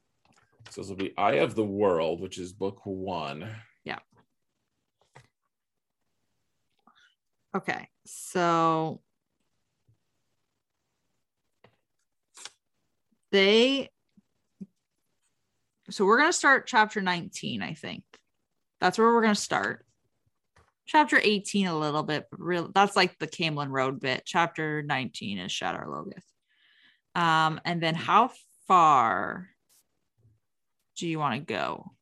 [0.71, 3.49] so this will be eye of the world which is book one
[3.85, 4.01] Yeah.
[7.55, 7.89] Okay.
[8.05, 9.01] So
[13.33, 13.91] they
[15.91, 18.03] so we're going to start chapter 19, I think.
[18.81, 19.85] That's where we're going to start.
[20.87, 24.23] Chapter 18 a little bit, real that's like the Caemlyn Road bit.
[24.25, 27.21] Chapter 19 is Shadar Logoth.
[27.21, 28.31] Um, and then how
[28.69, 29.49] far
[30.97, 31.93] do you want to go?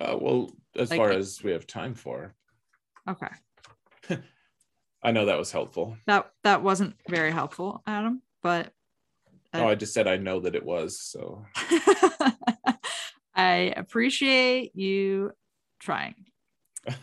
[0.00, 2.34] uh well as Like- far as we have time for
[3.08, 3.28] Okay.
[5.04, 8.72] i know that was helpful That that wasn't very helpful, Adam, but
[9.52, 11.44] oh i just said i know that it was so
[13.34, 15.32] I appreciate you
[15.80, 16.14] trying.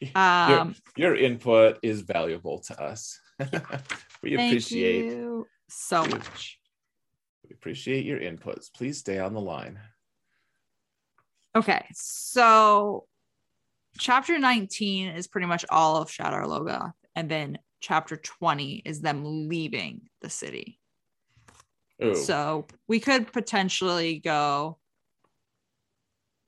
[0.00, 3.20] your, Um, your input is valuable to us
[4.22, 6.58] we appreciate you so much.
[7.44, 9.78] we appreciate your inputs please stay on the line
[11.56, 13.06] Okay, so
[13.98, 19.48] chapter 19 is pretty much all of Shadar Logoth, and then chapter 20 is them
[19.48, 20.78] leaving the city.
[22.04, 22.14] Ooh.
[22.14, 24.78] So we could potentially go,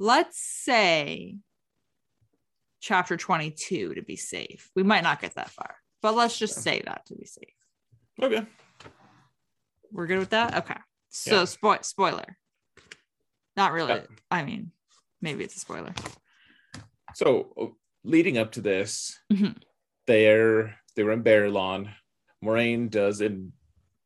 [0.01, 1.37] let's say
[2.81, 4.71] chapter 22 to be safe.
[4.75, 7.55] We might not get that far, but let's just say that to be safe.
[8.21, 8.47] okay
[9.93, 10.57] We're good with that?
[10.57, 10.79] Okay.
[11.11, 11.43] So Yeah.
[11.43, 12.39] spo- spoiler.
[13.57, 13.95] Not really.
[13.95, 14.07] Yeah.
[14.31, 14.73] I mean,
[15.21, 15.93] maybe it's a spoiler.
[17.15, 17.67] So uh,
[18.05, 19.61] leading up to this, Mhm.
[20.07, 21.93] they're they were in Baerlon.
[22.43, 23.39] Moiraine does a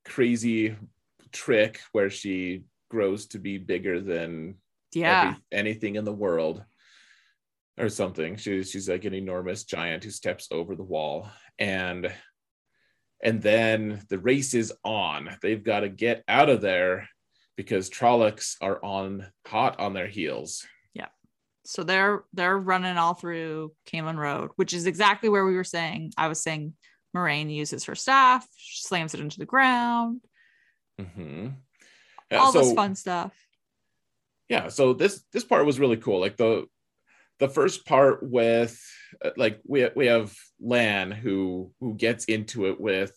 [0.05, 0.77] crazy
[1.33, 4.57] trick where she grows to be bigger than
[4.95, 5.29] Yeah.
[5.29, 6.65] every- anything in the world
[7.79, 8.37] or something.
[8.37, 12.13] She's she's like an enormous giant who steps over the wall and
[13.23, 15.37] and then the race is on.
[15.41, 17.09] They've got to get out of there
[17.57, 20.67] because Trollocs are on hot on their heels.
[20.93, 21.09] Yeah
[21.65, 26.13] so they're they're running all through Caemlyn Road, which is exactly where we were saying.
[26.17, 26.75] I was saying
[27.17, 30.21] Moiraine uses her staff, slams it into the ground,
[31.01, 31.49] hmm
[32.33, 33.33] all this fun stuff.
[34.49, 36.67] Yeah so this this part was really cool like the
[37.39, 38.79] the first part with
[39.37, 43.13] like we we have lan who who gets into it with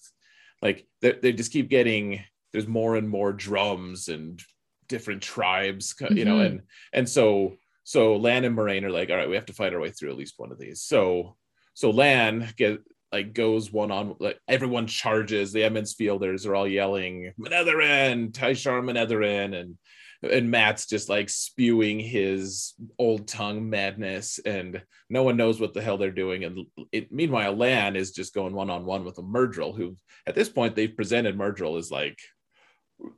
[0.61, 2.21] like they, they just keep getting
[2.53, 4.41] there's more and more drums and
[4.87, 6.45] different tribes you know Mhm.
[6.45, 6.61] and
[6.93, 9.79] and so so lan and moiraine are like all right we have to fight our
[9.79, 11.35] way through at least one of these so
[11.73, 12.79] so lan get
[13.11, 18.81] like goes one on like everyone charges the Emond's fielders are all yelling Manetheren, Tai'shar
[18.83, 19.77] Manetheren and
[20.23, 25.81] and Mat's just like spewing his old tongue madness and no one knows what the
[25.81, 29.21] hell they're doing and it, meanwhile Lan is just going one on one with a
[29.23, 32.17] Myrddraal who at this point they've presented Myrddraal as like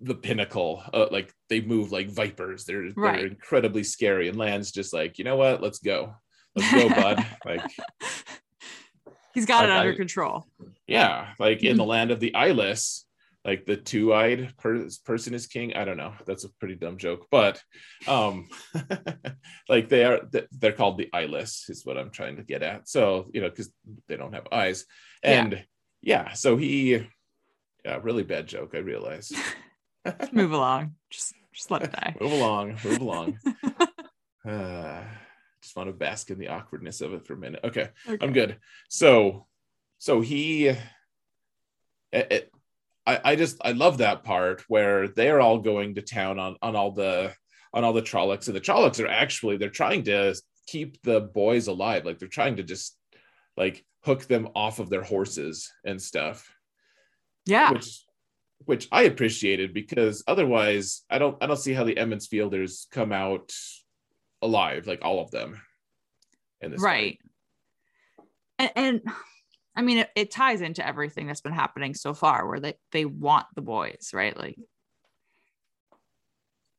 [0.02, 3.18] the pinnacle uh, like they move like vipers they're, Right.
[3.20, 6.14] they're incredibly scary and Lan's just like you know what let's go
[6.56, 7.62] let's go bud like
[9.34, 10.48] He's got it under I- control.
[10.88, 13.06] yeah, like in the land of the eyeless,
[13.50, 15.74] like the two-eyed per- person is king.
[15.76, 16.14] I don't know.
[16.28, 17.60] That's a pretty dumb joke, but
[18.08, 18.48] um,
[19.70, 20.20] like they are,
[20.52, 22.88] they're called the eyeless, is what I'm trying to get at.
[22.88, 23.72] So you know, because
[24.08, 24.86] they don't have eyes,
[25.24, 25.66] and
[26.00, 27.08] yeah, so he,
[27.84, 28.74] yeah, really bad joke.
[28.76, 29.32] I realize.
[30.32, 30.94] Move along.
[31.10, 32.16] Just just let it die.
[32.22, 33.40] move along, move along.
[34.48, 35.02] Uh,
[35.64, 37.62] just want to bask in the awkwardness of it for a minute.
[37.64, 37.90] Okay.
[38.08, 38.24] Okay.
[38.24, 38.58] I'm good.
[38.90, 39.48] So,
[39.98, 40.78] so he, it,
[42.14, 42.52] it-
[43.10, 46.76] I, I just, I love that part where they're all going to town on, on
[46.76, 47.34] all the,
[47.74, 50.36] on all the Trollocs and the Trollocs are actually, they're trying to
[50.68, 52.06] keep the boys alive.
[52.06, 52.98] Like they're trying to just
[53.58, 56.52] like hook them off of their horses and stuff,
[57.46, 57.72] Yeah.
[57.72, 58.04] which,
[58.66, 63.12] which I appreciated because otherwise I don't, I don't see how the Emond's Fielders come
[63.12, 63.52] out
[64.42, 65.62] alive, like all of them.
[66.62, 67.18] In this right
[68.60, 69.02] and, and
[69.76, 73.06] i mean it, it ties into everything that's been happening so far where they they
[73.06, 74.58] want the boys right like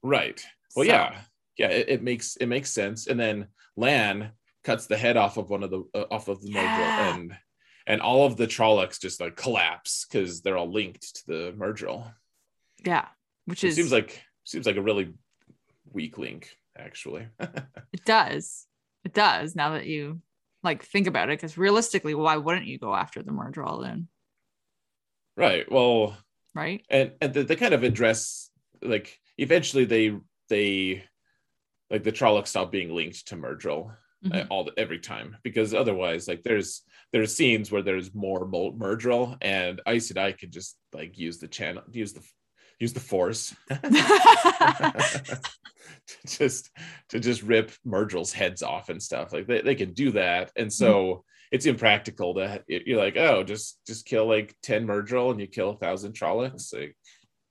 [0.02, 0.42] Right.
[0.74, 1.18] Well, so- yeah,
[1.56, 1.68] yeah.
[1.68, 3.06] It, it makes it makes sense.
[3.06, 4.32] And then Lan,
[4.64, 7.14] cuts the head off of one of the uh, off of the Yeah.
[7.14, 7.36] And
[7.86, 12.12] and all of the Trollocs just like collapse because they're all linked to the Myrddraal.
[12.84, 13.08] Yeah.
[13.46, 15.12] Which It is seems like seems like a really
[15.92, 17.28] weak link, actually.
[17.40, 18.66] it does.
[19.04, 20.20] It does now that you
[20.62, 21.38] like think about it.
[21.38, 24.08] Because realistically, why wouldn't you go after the merge all in?
[25.36, 25.70] right.
[25.70, 26.16] Well,
[26.54, 26.84] Right?
[26.90, 28.50] and and they, kind of address
[28.82, 30.16] like eventually they
[30.48, 31.04] they
[31.90, 33.90] like the Trollocs stop being linked to Myrddraal
[34.26, 34.46] uh, Mhm.
[34.50, 36.82] all the, every time because otherwise like there's
[37.12, 41.82] there's scenes where there's more Myrddraal and Aes Sedai could just like use the channel
[41.90, 42.22] use the
[42.80, 43.54] use the force.
[46.06, 46.70] To just
[47.10, 49.32] to just rip Myrddraal's heads off and stuff.
[49.32, 50.50] Like they, they can do that.
[50.56, 55.40] And so it's impractical to you're like oh just just kill like 10 Myrddraal and
[55.40, 56.72] you kill a thousand Trollocs.
[56.74, 56.96] Like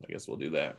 [0.04, 0.78] I guess we'll do that.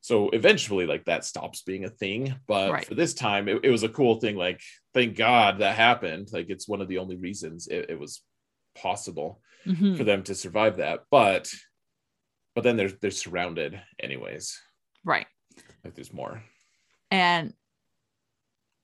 [0.00, 2.34] So eventually like that stops being a thing.
[2.46, 2.86] But Right.
[2.86, 4.36] for this time it, it was a cool thing.
[4.36, 4.60] Like
[4.94, 6.28] thank god that happened.
[6.32, 8.22] Like it's one of the only reasons it, it was
[8.74, 9.98] possible Mhm.
[9.98, 11.00] for them to survive that.
[11.10, 11.50] But
[12.54, 14.60] but then they're they're surrounded anyways
[15.04, 15.26] Right.
[15.84, 16.42] like there's more
[17.10, 17.52] And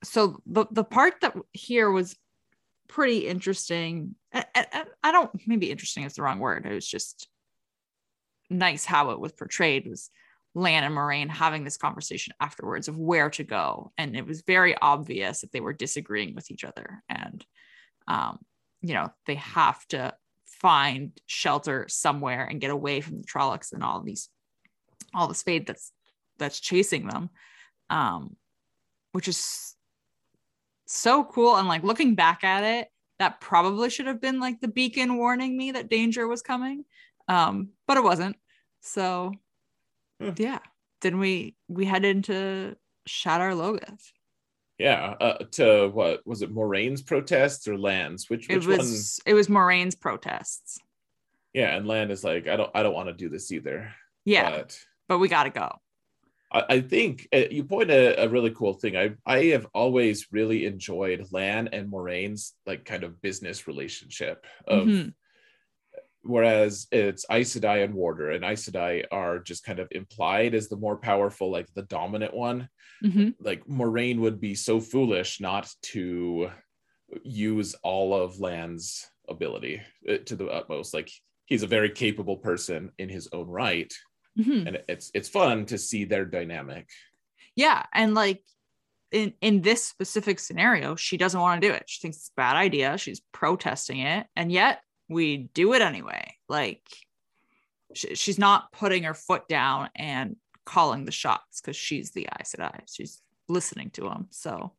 [0.04, 2.16] so the the part that here was
[2.88, 4.14] pretty interesting.
[4.32, 6.66] I, I, I don't maybe interesting is the wrong word.
[6.66, 7.28] It was just
[8.48, 10.10] nice how it was portrayed was
[10.54, 13.92] Lan and Moiraine having this conversation afterwards of where to go.
[13.96, 17.02] And it was very obvious that they were disagreeing with each other.
[17.08, 17.44] And
[18.08, 18.38] um,
[18.82, 20.14] you know, they have to
[20.60, 24.28] find shelter somewhere and get away from the Trollocs and all these
[25.14, 25.92] all the spade that's
[26.38, 27.30] that's chasing them.
[27.88, 28.36] Um,
[29.12, 29.74] which is
[30.86, 31.56] so cool.
[31.56, 32.88] And like looking back at it,
[33.18, 36.84] that probably should have been like the beacon warning me that danger was coming.
[37.28, 38.36] Um, but it wasn't.
[38.80, 39.32] So
[40.20, 40.30] Hmm.
[40.36, 40.58] yeah.
[41.00, 42.76] Then we we head into
[43.08, 44.12] Shadar Logoth.
[44.80, 49.34] Yeah uh, to what was it moiraine's protests or Lan's which It which was it
[49.34, 50.78] was Moiraine's protests.
[51.52, 53.92] yeah and Lan is like i don't i don't want to do this either
[54.24, 54.78] Yeah, but
[55.08, 55.68] but we gotta go.
[56.52, 58.96] I, I think uh, you point a, a really cool thing.
[58.96, 64.86] I I have always really enjoyed Lan and Moiraine's like kind of business relationship of
[64.86, 65.14] Mhm.
[66.22, 70.68] Whereas it's Aes Sedai and Warder, and Aes Sedai are just kind of implied as
[70.68, 72.68] the more powerful, like the dominant one.
[73.02, 73.34] Mhm.
[73.40, 76.50] Like Moiraine would be so foolish not to
[77.24, 80.92] use all of Lan's ability uh, to the utmost.
[80.92, 81.10] Like
[81.46, 83.92] he's a very capable person in his own right,
[84.38, 84.66] Mhm.
[84.66, 86.88] and it's it's fun to see their dynamic.
[87.56, 88.44] Yeah, and like
[89.10, 91.84] in in this specific scenario, she doesn't want to do it.
[91.86, 92.98] She thinks it's a bad idea.
[92.98, 96.34] She's protesting it, and yet we do it anyway.
[96.48, 96.82] Like
[97.94, 102.54] sh- she's not putting her foot down and calling the shots because she's the Aes
[102.56, 102.80] Sedai.
[102.90, 104.28] She's listening to him.
[104.30, 104.72] So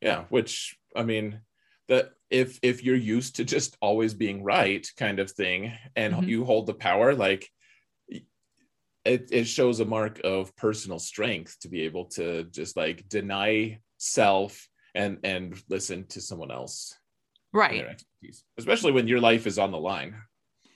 [0.00, 1.40] yeah which i mean
[1.88, 6.28] that if if you're used to just always being right kind of thing and Mhm.
[6.28, 7.48] you hold the power like
[9.04, 13.80] it, it shows a mark of personal strength to be able to just like deny
[13.96, 16.94] self and and listen to someone else
[17.52, 20.14] right, expertise especially when your life is on the line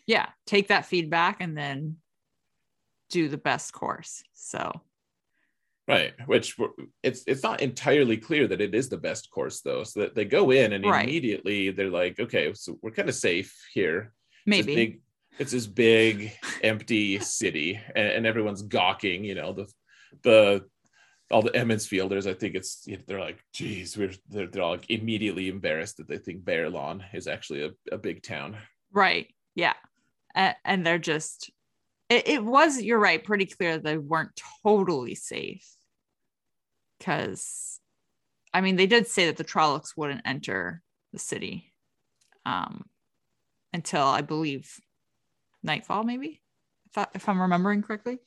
[0.05, 1.97] yeah, take that feedback and then
[3.09, 4.25] do the best course.
[4.33, 4.73] So
[5.89, 6.57] right which
[7.05, 10.25] it's it's not entirely clear that it is the best course though so that they
[10.25, 11.05] go in and Right.
[11.05, 14.13] immediately they're like okay so we're kind of safe here
[14.47, 15.01] It's this maybe big,
[15.39, 16.33] it's this big
[16.63, 19.25] empty city, and, and everyone's gawking.
[19.25, 19.67] You know the
[20.23, 20.65] the
[21.33, 22.27] all the Emond's Fielders.
[22.27, 26.19] I think it's they're like, geez, we're they're, they're all like immediately embarrassed that they
[26.19, 28.57] think Baerlon is actually a, a big town.
[28.93, 29.29] Right.
[29.55, 29.75] Yeah.
[30.37, 31.51] A- and they're just,
[32.09, 35.67] it, it was, you're right, pretty clear they weren't totally safe.
[36.99, 37.81] Because,
[38.55, 41.73] I mean, they did say that the Trollocs wouldn't enter the city
[42.47, 42.85] um,
[43.73, 44.79] until I believe
[45.63, 46.41] nightfall, maybe,
[46.91, 48.19] if, I, if I'm remembering correctly.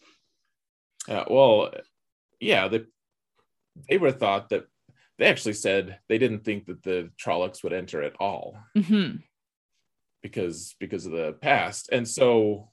[1.08, 1.72] Uh, well,
[2.40, 2.84] yeah, they
[3.90, 4.66] they were thought that
[5.18, 8.58] they actually said they didn't think that the Trollocs would enter at all.
[8.78, 9.12] hmm
[10.22, 12.72] because because of the past and so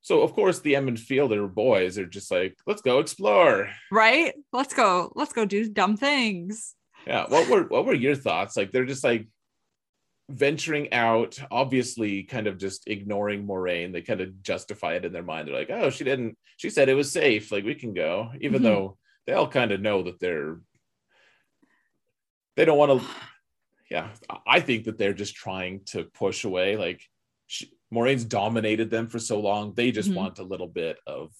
[0.00, 4.34] so of course the Emond Fielder boys are just like let's go explore Right?
[4.52, 5.12] Let's go.
[5.14, 6.74] Let's go do dumb things.
[7.06, 9.28] yeah what were what were your thoughts like they're just like
[10.28, 15.22] venturing out obviously kind of just ignoring Moiraine they kind of justify it in their
[15.22, 18.32] mind they're like oh she didn't she said it was safe like we can go
[18.40, 18.64] even Mhm.
[18.64, 20.58] though they all kind of know that they're
[22.56, 23.06] they don't want to
[23.90, 24.08] yeah
[24.46, 27.02] i think that they're just trying to push away like
[27.46, 30.14] she, Moiraine's dominated them for so long they just Mhm.
[30.14, 31.32] want a little bit of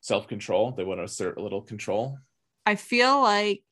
[0.00, 0.72] self-control.
[0.72, 2.18] They want to assert a little control.
[2.66, 3.62] I feel like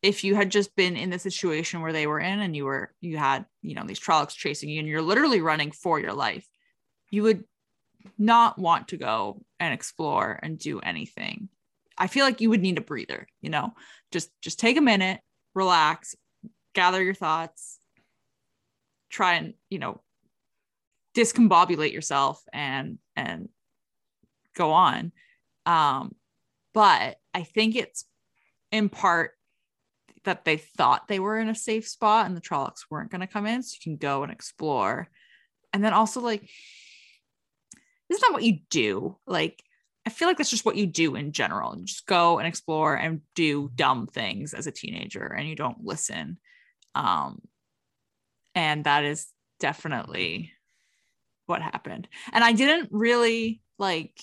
[0.00, 2.94] if you had just been in the situation where they were in and you were
[3.00, 6.46] you had you know these Trollocs chasing you and you're literally running for your life
[7.10, 7.44] you would
[8.18, 11.48] not want to go and explore and do anything
[12.02, 13.72] i feel like you would need a breather you know
[14.10, 15.20] just just take a minute
[15.54, 16.14] relax
[16.74, 17.78] gather your thoughts
[19.10, 20.00] try and you know
[21.14, 23.48] discombobulate yourself and and
[24.54, 25.12] go on
[25.66, 26.14] um
[26.74, 28.04] but i think it's
[28.70, 29.32] in part
[30.24, 33.26] that they thought they were in a safe spot and the Trollocs weren't going to
[33.26, 33.62] come in.
[33.62, 35.08] So you can go and explore.
[35.72, 36.42] And then also, like,
[38.08, 39.16] this is not what you do.
[39.26, 39.62] Like,
[40.04, 41.76] I feel like that's just what you do in general.
[41.76, 45.84] You just go and explore and do dumb things as a teenager and you don't
[45.84, 46.38] listen.
[46.94, 47.40] Um,
[48.54, 49.28] and that is
[49.60, 50.52] definitely
[51.46, 52.08] what happened.
[52.32, 54.20] And I didn't really like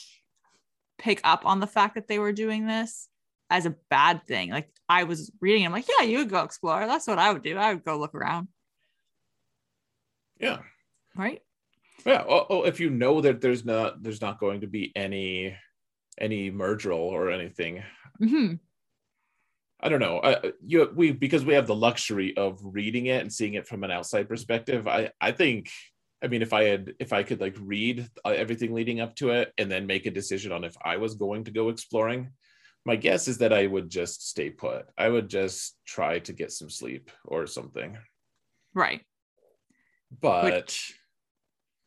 [0.97, 3.07] pick up on the fact that they were doing this
[3.49, 4.51] as a bad thing.
[4.51, 6.85] Like I was reading, I'm like, yeah, you would go explore.
[6.85, 7.57] That's what I would do.
[7.57, 8.49] I would go look around.
[10.39, 10.59] Yeah.
[11.15, 11.41] Right.
[12.05, 12.23] Yeah.
[12.27, 15.55] Oh, oh, if you know that there's not there's not going to be any
[16.19, 17.83] any merge or anything.
[18.21, 18.55] Mm-hmm.
[19.81, 20.19] I don't know.
[20.21, 23.83] I, you we because we have the luxury of reading it and seeing it from
[23.83, 24.87] an outside perspective.
[24.87, 25.69] I I think
[26.21, 29.29] I mean if I had if I could like read uh, everything leading up to
[29.29, 32.31] it and then make a decision on if I was going to go exploring,
[32.85, 34.85] my guess is that I would just stay put.
[34.97, 37.97] I would just try to get some sleep or something.
[38.73, 39.01] Right.
[40.19, 40.99] But Which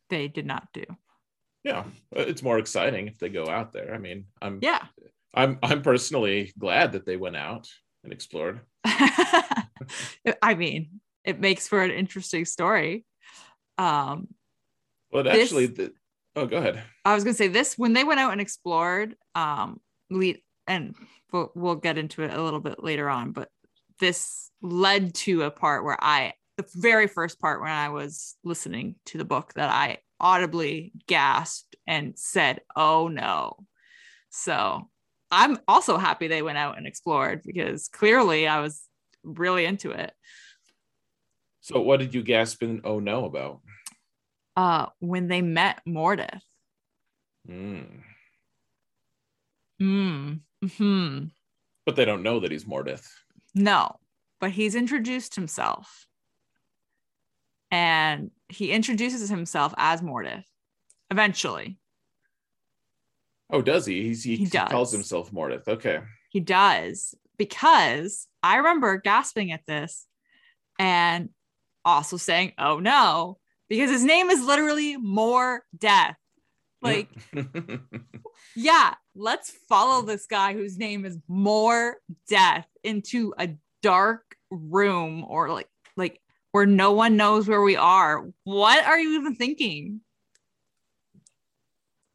[0.09, 0.83] they did not do.
[1.63, 3.93] Yeah, it's more exciting if they go out there.
[3.93, 4.83] I mean, I'm yeah.
[5.33, 7.67] I'm I'm personally glad that they went out
[8.03, 8.61] and explored.
[8.85, 13.05] I mean, it makes for an interesting story.
[13.77, 14.27] Um
[15.11, 15.93] well, this, actually the,
[16.35, 16.83] oh, go ahead.
[17.05, 20.95] I was going to say this when they went out and explored um lead and
[21.31, 23.49] we'll, we'll get into it a little bit later on, but
[23.99, 28.95] this led to a part where I, the very first part when I was listening
[29.07, 33.57] to the book, that I audibly gasped and said, Oh no.
[34.29, 34.89] So
[35.29, 38.81] I'm also happy they went out and explored because clearly I was
[39.23, 40.13] really into it.
[41.61, 43.61] So, what did you gasp and oh no about?
[44.55, 46.41] Uh, when they met Mordeth.
[47.49, 48.01] Mm.
[49.81, 50.39] Mm.
[50.77, 51.23] Hmm.
[51.85, 53.07] But they don't know that he's Mordeth.
[53.55, 53.95] No,
[54.39, 56.05] but he's introduced himself.
[57.73, 60.43] And he introduces himself as Mordeth
[61.09, 61.79] eventually.
[63.51, 64.03] Oh, does he?
[64.03, 65.67] He's, he, He he calls himself Mordeth.
[65.67, 65.99] Okay.
[66.29, 70.05] He does because I remember gasping at this
[70.77, 71.29] and
[71.83, 76.15] also saying, oh no, because his name is literally More Death.
[76.81, 77.07] Like,
[78.55, 81.97] yeah, let's follow this guy whose name is More
[82.29, 83.49] Death into a
[83.81, 86.19] dark room or like, like
[86.53, 88.25] where no one knows where we are.
[88.45, 89.99] What are you even thinking?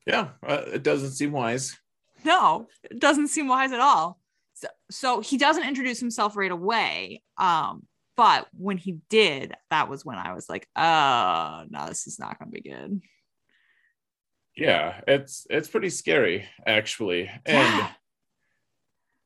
[0.06, 1.76] yeah, uh, it doesn't seem wise.
[2.24, 4.18] no it doesn't seem wise at all
[4.54, 7.86] so, so he doesn't introduce himself right away um
[8.16, 12.38] but when he did that was when i was like oh no this is not
[12.38, 13.00] gonna be good
[14.56, 17.30] Yeah, it's it's pretty scary actually.
[17.46, 17.90] And Yeah.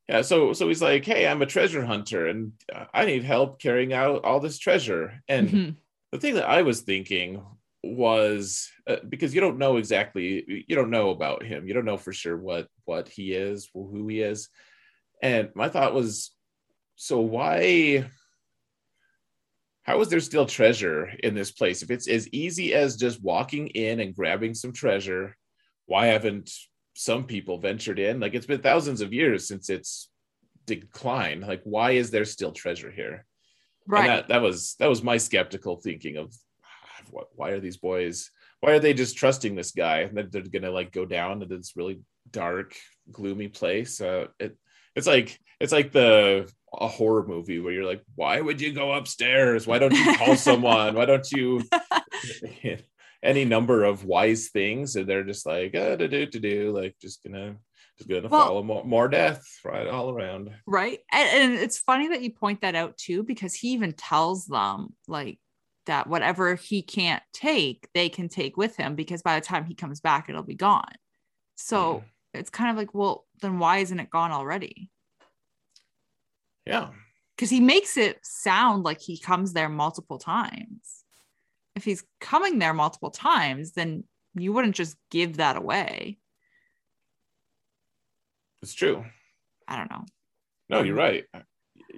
[0.09, 3.61] Yeah, so so he's like, "Hey, I'm a treasure hunter and uh, I need help
[3.61, 5.77] carrying out all this treasure." And Mhm.
[6.13, 7.43] the thing that I was thinking
[7.85, 11.67] was uh, because you don't know exactly you don't know about him.
[11.67, 14.49] You don't know for sure what what he is, who he is.
[15.23, 16.33] And my thought was
[16.97, 18.05] so why
[19.83, 23.69] how is there still treasure in this place if it's as easy as just walking
[23.69, 25.37] in and grabbing some treasure
[25.87, 26.51] why haven't
[26.95, 28.21] some people ventured in.
[28.21, 30.11] Like it's been thousands of years since it's
[30.65, 33.27] decline like why is there still treasure here?
[33.87, 34.07] And right.
[34.07, 36.35] that, that was that was my skeptical thinking of
[36.65, 38.31] "Ah, what why are these boys
[38.61, 41.47] why are they just trusting this guy and that they're gonna like go down to
[41.47, 42.77] this really dark
[43.11, 44.01] gloomy place?
[44.01, 44.57] Uh it
[44.95, 48.93] it's like it's like the a horror movie where you're like why would you go
[48.93, 49.67] upstairs?
[49.67, 50.95] Why don't you call someone?
[50.95, 51.63] Why don't you
[53.23, 56.97] any number of wise things and they're just like uh, to do to do like
[57.01, 57.57] just gonna
[57.99, 60.51] just gonna Well- follow more, more death right all around.
[60.67, 60.99] Right?
[61.13, 64.95] And, and it's funny that you point that out too because he even tells them
[65.07, 65.39] like
[65.87, 69.75] that whatever he can't take they can take with him because by the time he
[69.75, 70.93] comes back it'll be gone.
[71.57, 72.03] So
[72.35, 74.91] it's kind of like well then why isn't it gone already?
[76.67, 76.91] Yeah.
[77.37, 81.02] Because he makes it sound like he comes there multiple times.
[81.75, 84.05] If he's coming there multiple times, then
[84.35, 86.19] you wouldn't just give that away.
[88.63, 89.05] it's true
[89.69, 90.05] I don't know.
[90.69, 91.25] No, you're right.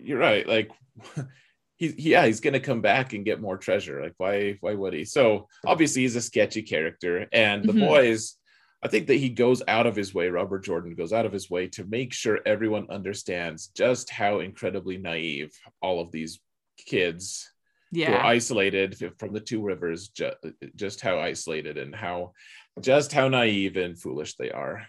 [0.01, 0.47] you're right.
[0.47, 0.71] Like
[1.77, 4.03] he, yeah, he's gonna come back and get more treasure.
[4.03, 5.05] Like why why would he?
[5.05, 7.81] So obviously he's a sketchy character, and the Mhm.
[7.81, 8.37] boys.
[8.83, 10.29] I think that he goes out of his way.
[10.29, 14.99] Robert Jordan goes out of his way to make sure everyone understands just how incredibly
[14.99, 16.39] naive all of these
[16.77, 17.51] kids
[17.95, 18.25] Yeah.
[18.25, 20.09] isolated from the two rivers.
[20.09, 20.33] Ju-
[20.77, 22.33] just how isolated and how
[22.81, 24.87] just how naive and foolish they are.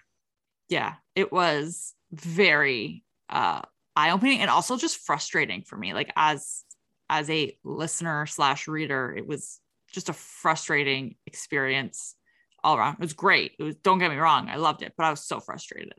[0.69, 3.61] yeah it was very uh
[3.95, 6.63] eye-opening and also just frustrating for me like as
[7.09, 9.59] as a listener slash reader it was
[9.93, 12.15] just a frustrating experience
[12.63, 15.05] all around it was great it was don't get me wrong i loved it but
[15.05, 15.93] i was so frustrated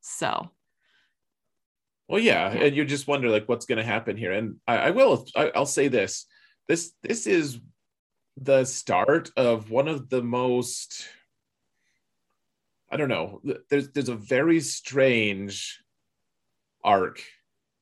[0.00, 0.48] so
[2.08, 2.64] Well, yeah, Yeah.
[2.64, 4.32] and you just wonder like what's going to happen here.
[4.32, 6.26] And I, I will, I, I'll say this:
[6.68, 7.60] this this is
[8.36, 11.06] the start of one of the most,
[12.90, 13.40] I don't know.
[13.70, 15.80] There's there's a very strange
[16.82, 17.22] arc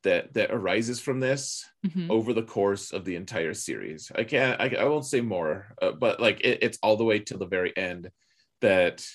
[0.03, 2.11] that that arises from this mhm.
[2.11, 4.11] over the course of the entire series.
[4.15, 7.21] I can't, I, I won't say more, uh, but like it, it's all the way
[7.21, 8.11] to the very end
[8.61, 9.07] that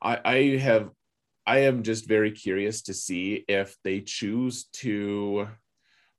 [0.00, 0.90] I, I have,
[1.46, 5.48] I am just very curious to see if they choose to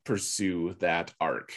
[0.06, 1.54] pursue that arc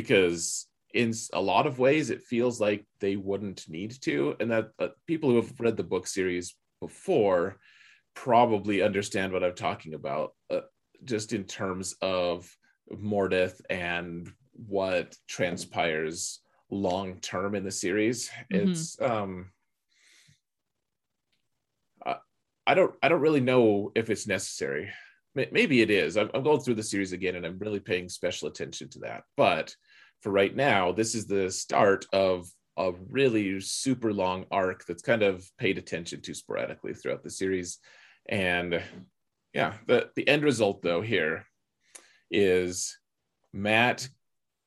[0.00, 4.70] because in a lot of ways it feels like they wouldn't need to and that
[4.78, 7.56] uh, people who have read the book series before
[8.14, 10.60] probably understand what i'm talking about uh,
[11.04, 12.50] just in terms of
[12.92, 16.40] Mordeth and what transpires
[16.70, 18.30] long term in the series.
[18.52, 18.68] Mhm.
[18.68, 19.50] It's um
[22.04, 22.16] I,
[22.66, 24.90] I don't I don't really know if it's necessary.
[25.34, 26.16] Maybe it is.
[26.16, 29.22] I'm, I'm going through the series again and I'm really paying special attention to that.
[29.36, 29.74] But
[30.22, 35.22] for right now, this is the start of a really super long arc that's kind
[35.22, 37.78] of paid attention to sporadically throughout the series.
[38.28, 38.82] And
[39.52, 41.46] yeah, the, the end result though here
[42.30, 42.98] is
[43.52, 44.08] Mat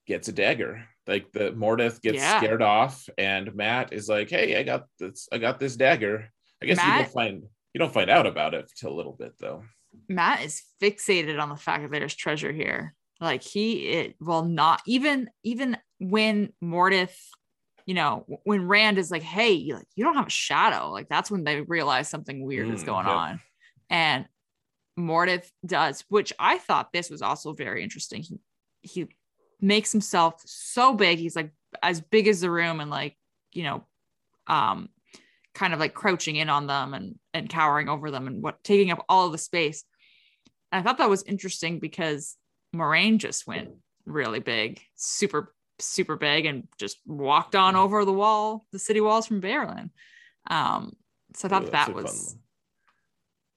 [0.08, 0.86] gets a dagger.
[1.08, 2.38] Like the Mordeth gets Yeah.
[2.40, 5.28] scared off, and Mat is like, "Hey, I got this.
[5.34, 6.30] I got this dagger."
[6.62, 7.44] I guess you don't find
[7.74, 9.64] you don't find out about it till a little bit though.
[10.08, 12.96] Mat is fixated on the fact that there's treasure here.
[13.22, 17.16] Like he it will not even even when Mordeth,
[17.86, 20.92] you know, when Rand is like, hey, you like you don't have a shadow.
[20.92, 23.16] Like that's when they realize something weird is Mm, going yep.
[23.16, 23.40] on.
[23.90, 24.26] And
[25.00, 28.24] Mordeth does, which I thought this was also very interesting.
[28.24, 28.40] He
[28.82, 29.08] he
[29.62, 31.52] makes himself so big, he's like
[31.82, 33.18] as big as the room and like,
[33.54, 33.86] you know,
[34.48, 34.90] um
[35.54, 38.92] kind of like crouching in on them and and cowering over them and what taking
[38.92, 39.86] up all of the space.
[40.72, 42.36] And I thought that was interesting because
[42.74, 43.70] Moiraine just went
[44.06, 49.28] really big, super super big, and just walked on over the wall, the city walls
[49.28, 49.90] from Baerlon.
[50.50, 50.94] Um,
[51.36, 52.38] so I thought that a was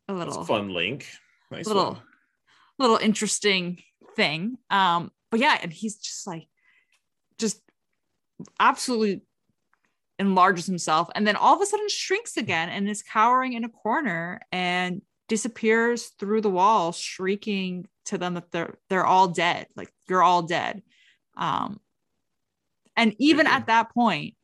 [0.07, 1.07] fun, a that's little a fun link.
[1.51, 2.03] Nice little one.
[2.79, 3.83] little interesting
[4.15, 4.59] thing.
[4.71, 6.47] Um, but yeah, and he's just like
[7.39, 7.61] just
[8.59, 9.23] absolutely
[10.19, 13.69] enlarges himself and then all of a sudden shrinks again and is cowering in a
[13.69, 19.93] corner and disappears through the wall shrieking to them that they're they're all dead like
[20.09, 20.83] you're all dead.
[21.37, 21.81] Um
[22.97, 24.35] and even at that point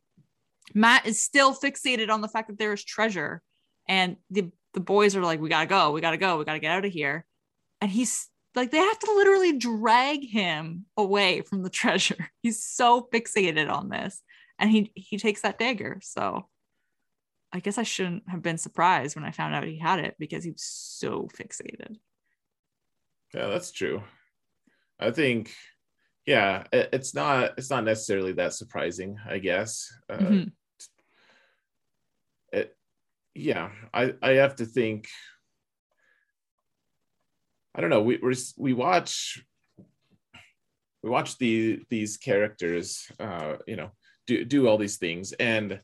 [0.74, 3.42] mat is still fixated on the fact that there is treasure
[3.88, 6.72] and the the boys are like we gotta go we gotta go we gotta get
[6.72, 7.24] out of here.
[7.80, 12.30] And he's like they have to literally drag him away from the treasure.
[12.42, 14.22] He's so fixated on this
[14.58, 16.48] and he he takes that dagger so
[17.52, 20.44] i guess i shouldn't have been surprised when i found out he had it because
[20.44, 21.96] he was so fixated
[23.34, 24.02] Yeah, that's true.
[25.00, 25.54] I think,
[26.26, 29.16] yeah, it- it's not it's not necessarily that surprising.
[29.26, 29.88] I guess.
[30.08, 30.52] Uh, Mhm.
[32.52, 32.76] it,
[33.34, 35.08] yeah, I I have to think.
[37.74, 38.02] I don't know.
[38.02, 39.42] We we're, we watch
[41.02, 43.90] we watch the these characters, uh, you know,
[44.26, 45.80] do do all these things, and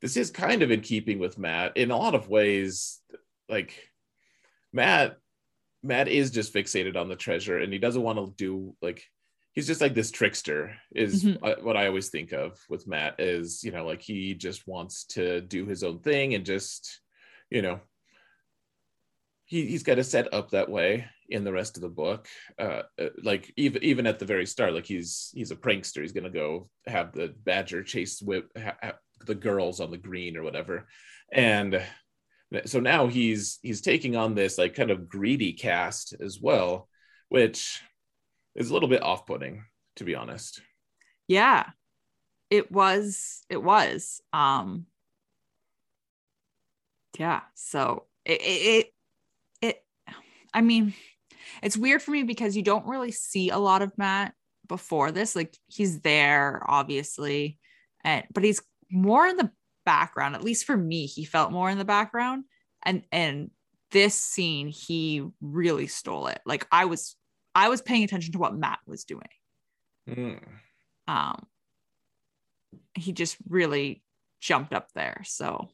[0.00, 3.00] this is kind of in keeping with Mat in a lot of ways.
[3.48, 3.90] Like
[4.72, 5.16] Mat
[5.82, 9.02] Mat is just fixated on the treasure and he doesn't want to do like
[9.52, 11.38] he's just like this trickster is Mhm.
[11.42, 15.04] uh, what I always think of with Mat is you know like he just wants
[15.16, 17.00] to do his own thing and just
[17.50, 17.80] you know
[19.44, 22.28] he, he's got to set up that way in the rest of the book
[22.58, 26.12] uh uh, like even even at the very start like he's he's a prankster he's
[26.12, 28.92] gonna go have the badger chase whip ha,
[29.26, 30.86] the girls on the green or whatever.
[31.32, 31.82] And
[32.66, 36.88] so now he's he's taking on this like kind of greedy cast as well
[37.28, 37.80] which
[38.56, 39.64] is a little bit off-putting
[39.94, 40.60] to be honest.
[41.28, 41.66] Yeah.
[42.50, 44.86] It was it was um
[47.18, 48.86] yeah so it it
[49.62, 49.84] it, it
[50.52, 50.94] i mean
[51.62, 54.34] It's weird for me because you don't really see a lot of Mat
[54.68, 55.36] before this.
[55.36, 57.58] Like he's there, obviously,
[58.04, 58.60] and but he's
[58.90, 59.50] more in the
[59.84, 60.34] background.
[60.34, 62.44] At least for me, he felt more in the background.
[62.84, 63.50] And and
[63.90, 66.40] this scene, he really stole it.
[66.46, 67.16] Like I was
[67.54, 69.22] I was paying attention to what Mat was doing.
[70.08, 70.40] Mm.
[71.08, 71.46] Um
[72.94, 74.02] he just really
[74.40, 75.22] jumped up there.
[75.24, 75.68] So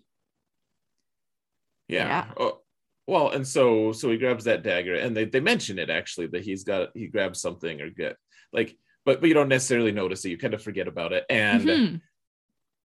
[1.89, 2.07] Yeah.
[2.07, 2.33] Yeah.
[2.37, 2.61] Oh,
[3.07, 6.43] well, and so so he grabs that dagger, and they they mention it actually that
[6.43, 8.17] he's got he grabs something or get
[8.53, 10.31] like, but but you don't necessarily notice it.
[10.31, 12.01] You kind of forget about it, and Mhm.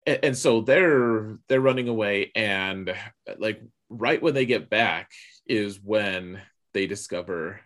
[0.05, 2.93] And, and so they're they're running away, and
[3.37, 5.11] like right when they get back
[5.45, 6.41] is when
[6.73, 7.59] they discover,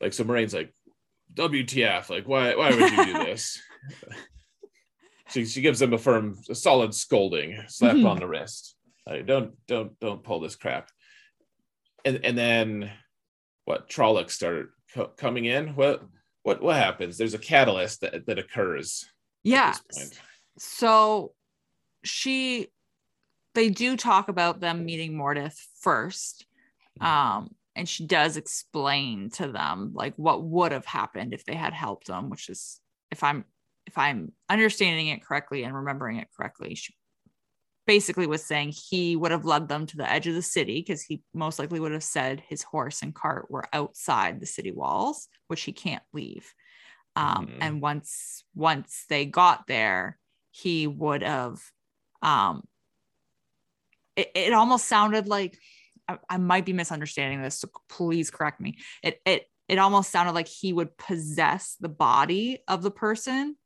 [0.00, 0.74] like, so Moiraine's like,
[1.34, 2.10] WTF?
[2.10, 3.58] Like, why why would you do this?
[5.30, 8.08] she she gives them a firm, a solid scolding, slap Mhm.
[8.08, 8.76] on the wrist.
[9.06, 10.90] Like, don't don't don't pull this crap.
[12.04, 12.90] And and then
[13.64, 13.88] what?
[13.88, 15.68] Trollocs start co- coming in.
[15.74, 16.02] What
[16.42, 17.16] what what happens?
[17.16, 19.04] There's a catalyst that that occurs.
[19.06, 19.10] at
[19.50, 19.74] yeah.
[20.58, 21.34] So
[22.02, 22.68] she
[23.54, 26.46] they do talk about them meeting Mordeth first.
[27.00, 31.72] Um, and she does explain to them like what would have happened if they had
[31.72, 32.80] helped them, which is
[33.10, 33.44] if I'm
[33.86, 36.94] if I'm understanding it correctly and remembering it correctly, she
[37.86, 41.02] basically was saying he would have led them to the edge of the city because
[41.02, 45.28] he most likely would have said his horse and cart were outside the city walls,
[45.48, 46.54] which he can't leave.
[47.16, 47.58] Um, Mhm.
[47.60, 50.18] and once once they got there,
[50.54, 51.60] he would have
[52.22, 52.62] um
[54.14, 55.58] it, it almost sounded like
[56.06, 58.78] I, I might be misunderstanding this so please correct me.
[59.02, 63.56] It it it almost sounded like he would possess the body of the person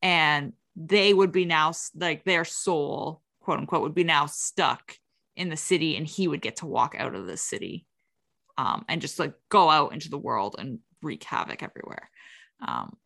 [0.00, 4.94] and they would be now like their soul quote unquote would be now stuck
[5.34, 7.84] in the city and he would get to walk out of the city
[8.58, 12.10] um, and just like go out into the world and wreak havoc everywhere.
[12.64, 12.96] Um,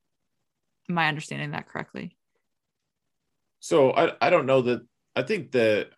[0.91, 2.17] am i understanding that correctly
[3.63, 4.81] So I I don't know that
[5.15, 5.91] I think that,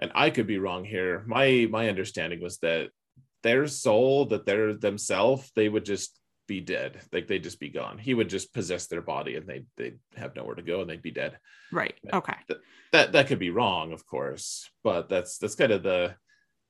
[0.00, 1.24] and I could be wrong here.
[1.26, 2.90] My my understanding was that
[3.42, 7.00] their soul, that they're themselves, they would just be dead.
[7.12, 7.98] Like they'd just be gone.
[7.98, 11.02] He would just possess their body, and they they'd have nowhere to go, and they'd
[11.02, 11.38] be dead.
[11.72, 12.36] right okay
[12.92, 16.14] That that could be wrong, of course, but that's that's kind of the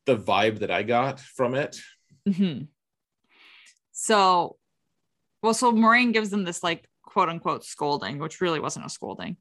[0.07, 1.79] the vibe that I got from it.
[2.27, 2.65] Mm-hmm.
[3.93, 4.57] So,
[5.43, 9.37] well, so Moiraine gives them this like quote unquote scolding, which really wasn't a scolding.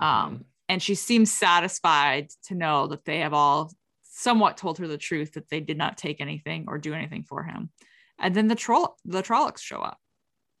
[0.00, 3.72] Um, and she seems satisfied to know that they have all
[4.02, 7.42] somewhat told her the truth that they did not take anything or do anything for
[7.42, 7.70] him.
[8.18, 9.98] And then the troll, the Trollocs show up,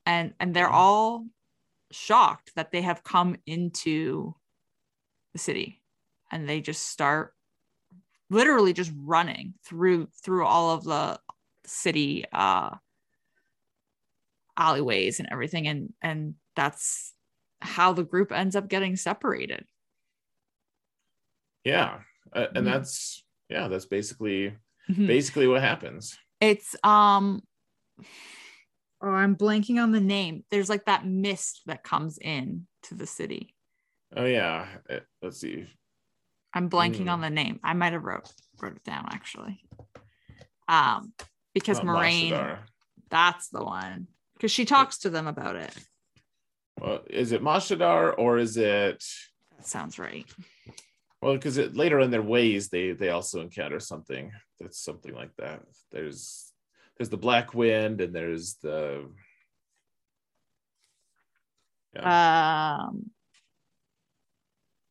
[0.06, 0.74] and and they're Mhm.
[0.74, 1.26] all
[1.92, 4.34] shocked that they have come into
[5.32, 5.82] the city,
[6.30, 7.34] and they just start
[8.30, 11.20] literally just running through through all of the
[11.66, 12.76] city uh
[14.56, 17.13] alleyways and everything and and that's
[17.64, 19.64] how the group ends up getting separated
[21.64, 22.00] yeah,
[22.34, 22.70] uh, and Mhm.
[22.72, 24.54] that's yeah, that's basically
[24.90, 25.06] Mhm.
[25.06, 26.18] basically what happens.
[26.40, 27.42] it's um
[29.00, 33.06] oh i'm blanking on the name there's like that mist that comes in to the
[33.06, 33.54] city
[34.16, 35.66] Oh yeah, Uh, let's see.
[36.52, 37.12] i'm blanking Mm.
[37.12, 39.64] on the name i might have wrote wrote it down actually
[40.68, 41.12] um
[41.54, 42.58] because Not moiraine Mashadar.
[43.10, 45.74] that's the one because she talks to them about it
[46.80, 49.04] Well, is it Mashadar or is it
[49.56, 50.26] that sounds right
[51.20, 51.34] well?
[51.34, 55.62] Because it, later in their ways, they they also encounter something that's something like that.
[55.92, 56.52] There's
[56.98, 59.08] there's the black wind and there's the
[61.96, 63.10] Um,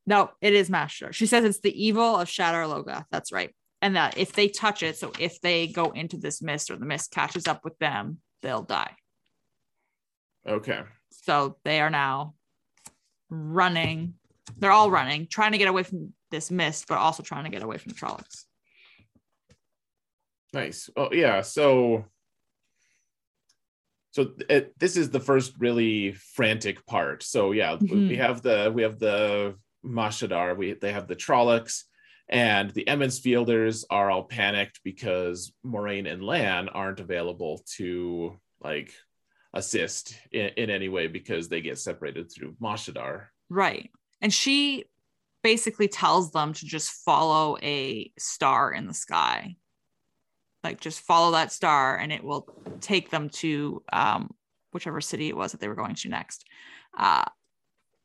[0.06, 1.14] no, it is Master.
[1.14, 3.54] She says it's the evil of Shadar Logoth That's right.
[3.82, 6.86] And that if they touch it, so if they go into this mist or the
[6.86, 8.96] mist catches up with them, they'll die.
[10.48, 10.82] okay.
[11.24, 12.36] So they are now
[13.30, 14.16] running.
[14.57, 17.64] They're all running, trying to get away from this mist, but also trying to get
[17.64, 18.45] away from the Trollocs.
[20.53, 20.89] Nice.
[20.95, 21.41] Oh yeah.
[21.41, 22.05] So
[24.11, 27.24] so it, this is the first really frantic part.
[27.24, 28.09] So yeah, Mhm.
[28.09, 30.55] we have the we have the Mashadar.
[30.55, 31.84] We they have the Trollocs,
[32.30, 38.93] and the Emond's Fielders are all panicked because Moiraine and Lan aren't available to like
[39.54, 43.28] assist in, in any way because they get separated through Mashadar.
[43.49, 43.91] Right.
[44.22, 44.86] And she
[45.43, 49.56] basically tells them to just follow a star in the sky.
[50.64, 52.47] Like just follow that star and it will
[52.80, 54.32] take them to um,
[54.72, 56.45] whichever city it was that they were going to next.
[56.97, 57.26] Uh,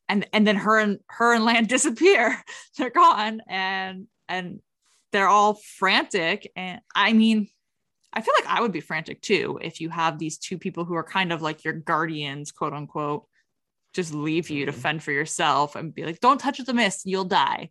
[0.08, 2.42] and and then her and her and Lan disappear.
[2.76, 4.60] they're gone and and
[5.12, 6.50] they're all frantic.
[6.56, 7.48] And I mean,
[8.12, 10.94] I feel like I would be frantic too if you have these two people who
[10.94, 13.26] are kind of like your guardians, quote unquote,
[13.94, 14.76] just leave you to Mhm.
[14.76, 17.70] fend for yourself and be like, don't touch the mist, you'll die.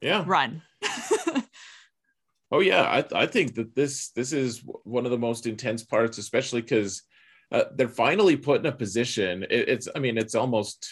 [0.00, 0.24] Yeah.
[0.26, 0.62] Run.
[2.52, 6.18] Oh yeah, I I think that this this is one of the most intense parts,
[6.18, 7.02] especially because
[7.50, 9.42] uh, they're finally put in a position.
[9.44, 10.88] It, it's I mean it's almost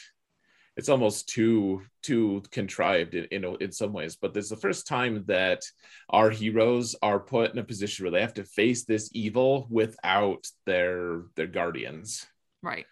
[0.77, 4.87] it's almost too too contrived in, in in some ways, but this is the first
[4.87, 5.63] time that
[6.09, 10.47] our heroes are put in a position where they have to face this evil without
[10.67, 12.27] their their guardians.
[12.63, 12.87] right.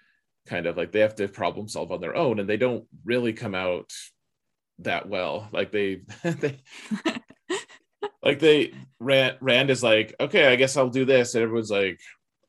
[0.46, 3.32] Kind of like they have to problem solve on their own, and they don't really
[3.32, 3.92] come out
[4.80, 5.48] that well.
[5.52, 6.58] Like they they
[8.22, 12.00] like they Rand Rand is like, okay, I guess I'll do this, and everyone's like,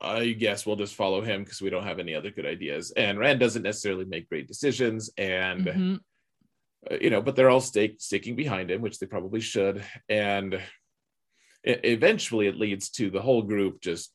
[0.02, 2.92] I guess we'll just follow him because we don't have any other good ideas.
[2.92, 6.00] And Rand doesn't necessarily make great decisions, and Mhm.
[6.90, 9.86] uh, you know, but they're all stake, sticking behind him, which they probably should.
[10.10, 10.60] And e-
[11.84, 14.12] eventually, it leads to the whole group just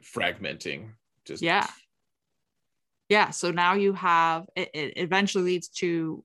[0.00, 0.94] fragmenting.
[1.24, 1.66] Just Yeah.
[3.08, 3.30] Yeah.
[3.30, 6.24] So now you have it, it eventually leads to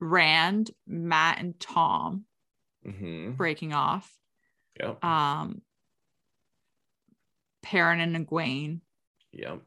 [0.00, 2.26] Rand, Mat, and Tom
[2.84, 3.36] Mhm.
[3.38, 4.14] breaking off.
[4.78, 5.02] Yep.
[5.02, 5.62] Um
[7.64, 8.80] Perrin and Egwene
[9.32, 9.62] Yep.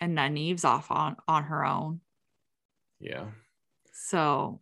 [0.00, 2.00] and Nynaeve's off on on her own.
[3.00, 3.26] Yeah.
[3.92, 4.60] So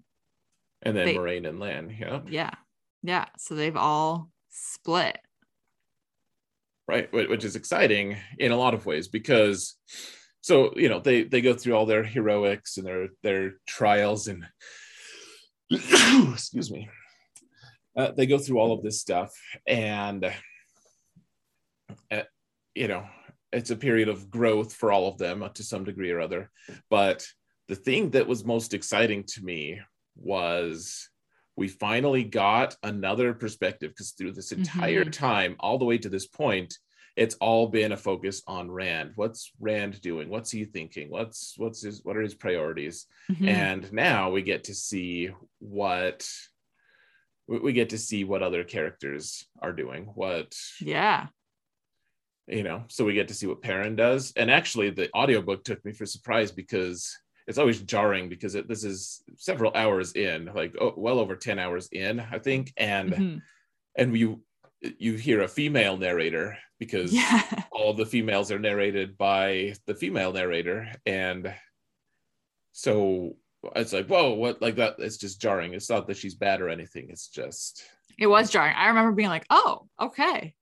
[0.83, 1.91] And then They- Moiraine and Lan.
[1.99, 2.27] Yep.
[2.29, 2.51] yeah.
[3.03, 3.27] Yeah.
[3.39, 5.19] So they've all split.
[6.89, 9.77] right which is exciting in a lot of ways because
[10.41, 14.45] so you know they they go through all their heroics and their their trials and
[15.71, 16.89] excuse me
[17.97, 19.31] uh, they go through all of this stuff
[19.69, 20.25] and
[22.11, 22.23] uh,
[22.75, 23.05] you know
[23.53, 26.51] it's a period of growth for all of them uh, to some degree or other
[26.89, 27.27] but
[27.69, 29.81] the thing that was most exciting to me
[30.17, 31.09] was
[31.57, 35.13] we finally got another perspective because through this entire Mhm.
[35.13, 36.75] time all the way to this point
[37.17, 41.83] it's all been a focus on rand what's rand doing what's he thinking what's what's
[41.83, 43.49] his what are his priorities Mhm.
[43.49, 46.29] and now we get to see what
[47.49, 51.27] we get to see what other characters are doing what yeah.
[52.51, 55.85] You know so we get to see what Perrin does and actually the audiobook took
[55.85, 60.75] me for surprise because it's always jarring because it, this is several hours in like
[60.81, 63.43] oh, well over 10 hours in i think and Mhm.
[63.97, 64.43] and you
[64.99, 67.43] you hear a female narrator because Yeah.
[67.73, 71.55] all the females are narrated by the female narrator and
[72.73, 73.37] so
[73.77, 76.69] it's like whoa what like that it's just jarring it's not that she's bad or
[76.69, 77.85] anything it's just
[78.19, 78.75] It was jarring.
[78.77, 80.55] I remember being like, oh, okay.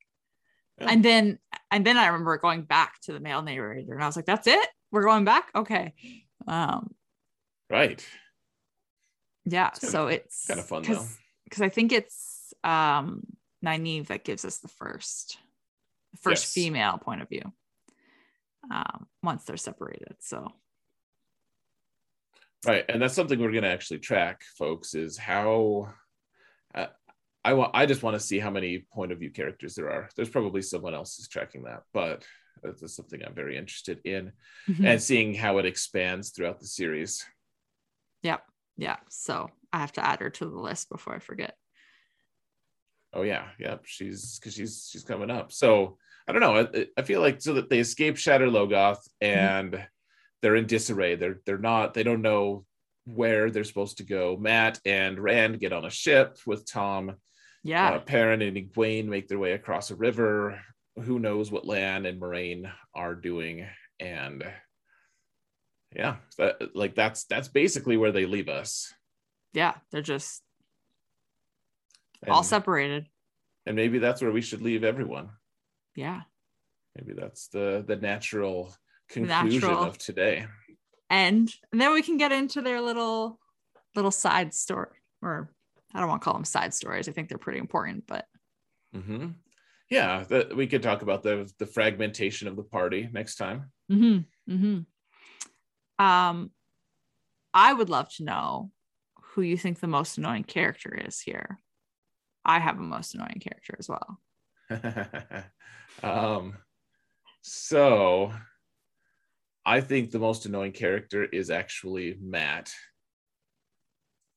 [0.80, 0.86] Yeah.
[0.90, 1.38] And then
[1.70, 4.46] and then I remember going back to the male narrator and I was like, that's
[4.46, 4.68] it?
[4.90, 5.50] We're going back?
[5.54, 5.94] Okay.
[6.46, 6.94] Um,
[7.70, 8.04] right
[9.44, 9.70] yeah.
[9.74, 11.06] It's so it's kind of fun though
[11.44, 13.22] because I think it's um
[13.64, 15.38] Nynaeve that gives us the first
[16.12, 16.52] the first Yes.
[16.52, 17.52] female point of view.
[18.70, 20.16] Um, once they're separated.
[20.20, 20.52] So
[22.66, 24.94] Right, and that's something we're going to actually track, folks.
[24.94, 25.92] Is how
[26.74, 26.86] uh,
[27.44, 27.70] I want.
[27.74, 30.08] I just want to see how many point of view characters there are.
[30.16, 32.24] There's probably someone else who's tracking that, but
[32.62, 34.32] that's something I'm very interested in,
[34.68, 34.84] Mhm.
[34.84, 37.24] and seeing how it expands throughout the series.
[38.22, 38.42] Yep.
[38.76, 38.96] Yeah.
[39.08, 41.54] So I have to add her to the list before I forget.
[43.12, 43.82] Oh yeah, yep.
[43.86, 45.52] She's because she's she's coming up.
[45.52, 46.56] So I don't know.
[46.74, 49.86] I, I feel like so that they escape Shadar Logoth and
[50.42, 51.14] they're in disarray.
[51.16, 51.94] They're they're not.
[51.94, 52.66] They don't know
[53.14, 54.36] where they're supposed to go.
[54.36, 57.16] Mat and Rand get on a ship with Tom.
[57.64, 57.90] Yeah.
[57.90, 60.60] uh, Perrin and Egwene make their way across a river.
[61.02, 63.66] Who knows what Lan and Moiraine are doing?
[64.00, 64.44] And
[65.94, 68.92] yeah, that, like that's that's basically where they leave us.
[69.52, 69.74] yeah.
[69.90, 70.42] They're just
[72.22, 73.08] And, all separated.
[73.66, 75.30] and maybe that's where we should leave everyone.
[75.96, 76.22] Yeah.
[76.96, 78.74] Maybe that's the the natural
[79.08, 79.84] conclusion Natural.
[79.84, 80.46] of today.
[81.10, 83.38] And and then we can get into their little
[83.94, 85.50] little side story or
[85.94, 88.26] i don't want to call them side stories i think they're pretty important but
[88.92, 89.28] hmm
[89.90, 93.70] Yeah, that we could talk about the the fragmentation of the party next time.
[93.90, 94.52] Mm-hmm.
[94.52, 96.04] Mm-hmm.
[96.04, 96.50] um
[97.54, 98.70] i would love to know
[99.22, 101.60] who you think the most annoying character is here
[102.44, 104.20] i have a most annoying character as well
[106.02, 106.54] um,
[107.40, 108.30] so
[109.66, 112.70] I think the most annoying character is actually Mat.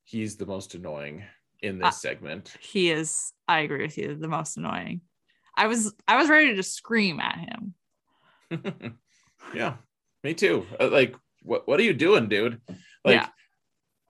[0.03, 1.23] He's the most annoying
[1.61, 1.91] in this Ah.
[1.91, 2.51] segment.
[2.59, 4.99] he is i agree with you the most annoying
[5.55, 7.75] i was i was ready to scream at him
[9.55, 9.75] yeah,
[10.23, 10.65] me too.
[10.79, 12.59] Uh, Like, what what are you doing, dude?
[13.05, 13.27] Like, Yeah.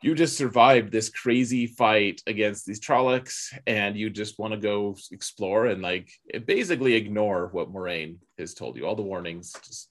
[0.02, 4.96] you just survived this crazy fight against these Trollocs, and you just want to go
[5.12, 6.10] explore and like
[6.46, 8.88] basically ignore what Moiraine has told you.
[8.88, 9.91] All the warnings, just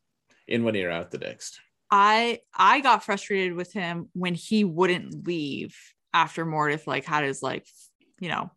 [0.50, 1.60] in one ear, out the next.
[1.90, 5.76] I I got frustrated with him when he wouldn't leave
[6.12, 7.66] after Mordeth like had his like,
[8.20, 8.50] you know,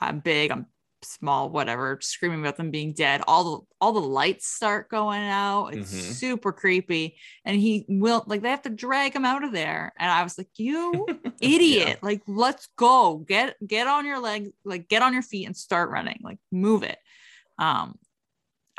[0.00, 0.66] I'm big, I'm
[1.02, 3.22] small, whatever, screaming about them being dead.
[3.26, 5.68] All the all the lights start going out.
[5.74, 6.14] It's Mhm.
[6.14, 7.16] super creepy.
[7.44, 9.92] And he will like they have to drag him out of there.
[9.98, 11.06] And I was like, you
[11.40, 11.98] idiot.
[12.02, 13.18] Like, let's go.
[13.18, 16.18] Get get on your legs, like get on your feet and start running.
[16.22, 16.98] Like move it.
[17.58, 17.96] Um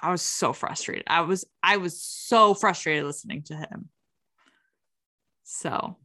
[0.03, 1.05] I was so frustrated.
[1.07, 3.89] I was I was so frustrated listening to him.
[5.43, 5.97] So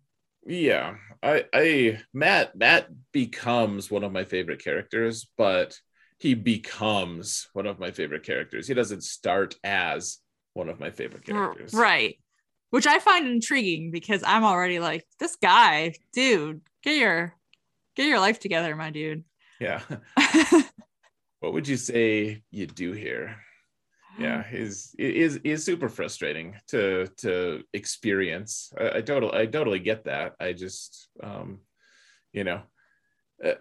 [0.46, 5.76] Yeah, I, I, Mat, Mat becomes one of my favorite characters, but
[6.18, 8.68] he becomes one of my favorite characters.
[8.68, 10.18] He doesn't start as
[10.54, 11.74] one of my favorite characters.
[11.74, 12.18] Right.
[12.70, 17.34] Which I find intriguing because I'm already like, this guy, dude, get your
[17.96, 19.24] get your life together, my dude.
[19.60, 19.80] Yeah.
[21.40, 23.36] what would you say you do here?
[24.18, 28.72] Yeah, is it is is super frustrating to to experience.
[28.78, 30.34] I, I totally I totally get that.
[30.40, 31.60] I just um,
[32.32, 32.62] you know,
[33.44, 33.54] uh,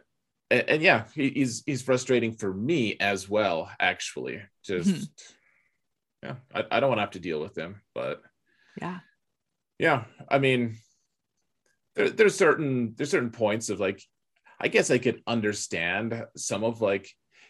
[0.49, 3.69] and, and yeah, he, he's he's frustrating for me as well.
[3.79, 5.09] Actually, just Mhm.
[6.23, 8.23] yeah, I, I don't want to have to deal with him, but
[8.81, 8.99] Yeah.
[9.77, 10.77] yeah, I mean,
[11.95, 14.01] there, there's certain there's certain points of like,
[14.59, 17.07] I guess I could understand some of like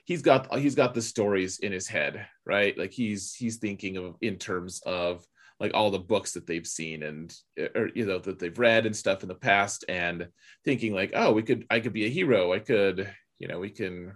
[0.07, 2.75] he's got he's got the stories in his head, right?
[2.77, 5.23] Like he's he's thinking of in terms of
[5.59, 7.35] like all the books that they've seen and
[7.75, 10.27] or you know that they've read and stuff in the past and
[10.63, 13.71] thinking like oh we could i could be a hero i could you know we
[13.71, 14.13] can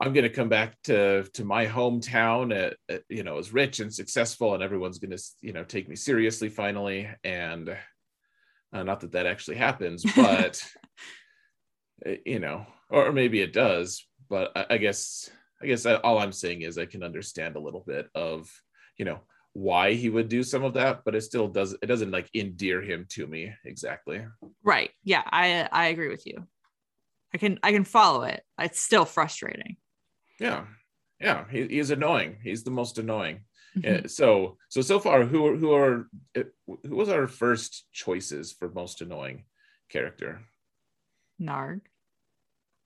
[0.00, 3.78] i'm going to come back to to my hometown at, at, you know as rich
[3.78, 7.68] and successful and everyone's going to you know take me seriously finally and
[8.72, 10.60] uh, not that that actually happens but
[12.06, 15.30] uh, you know or maybe it does but I, I guess
[15.62, 18.50] i guess I, all i'm saying is i can understand a little bit of
[18.98, 19.20] you know
[19.52, 22.82] why he would do some of that but it still does it doesn't like endear
[22.82, 24.24] him to me exactly
[24.64, 24.90] Right.
[25.04, 26.46] Yeah, I I agree with you.
[27.34, 28.42] I can I can follow it.
[28.58, 29.76] It's still frustrating.
[30.40, 30.64] yeah
[31.20, 33.44] yeah he, he's annoying he's the most annoying
[33.76, 34.04] Mhm.
[34.04, 36.08] Uh, so so so far who who are
[36.38, 36.44] uh,
[36.88, 39.44] who was our first choices for most annoying
[39.88, 40.40] character
[41.40, 41.80] Narg.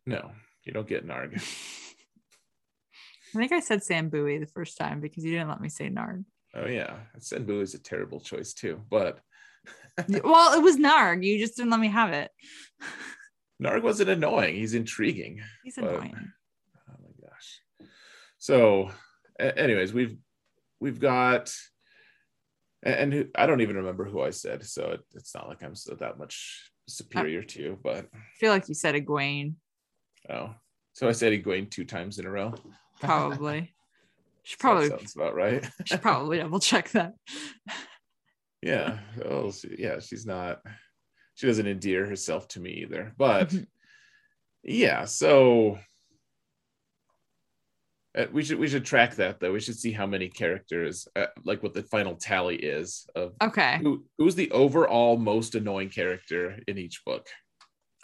[0.06, 0.32] no
[0.68, 1.34] you don't get narg
[3.34, 5.90] I think I said Cenn Buie the first time because you didn't let me say
[5.90, 6.24] Narg.
[6.54, 9.20] oh yeah Cenn Buie is a terrible choice too but
[10.24, 11.24] well, it was Narg.
[11.24, 12.30] You just didn't let me have it.
[13.62, 16.32] narg wasn't annoying he's intriguing He's But- annoying.
[16.88, 17.60] Oh my gosh.
[18.38, 18.90] So,
[19.38, 20.16] anyways, we've
[20.80, 21.52] we've got,
[22.84, 25.74] and who, I don't even remember who I said, so it, it's not like I'm
[25.74, 27.78] so that much superior to you.
[27.82, 29.54] But I feel like you said Egwene,
[30.30, 30.54] oh,
[30.92, 32.54] so I said Egwene two times in a row.
[33.00, 33.74] probably.
[34.42, 35.68] should That probably sounds about right.
[35.84, 37.14] should probably double check that.
[38.62, 38.98] yeah.
[39.24, 40.00] Oh, she, yeah.
[40.00, 40.60] She's not.
[41.34, 43.12] She doesn't endear herself to me either.
[43.16, 43.54] But
[44.62, 45.04] yeah.
[45.04, 45.78] So.
[48.16, 49.52] Uh, we should we should track that though.
[49.52, 53.78] We should see how many characters, uh, like what the final tally is of Okay.
[53.82, 57.26] who who's the overall most annoying character in each book.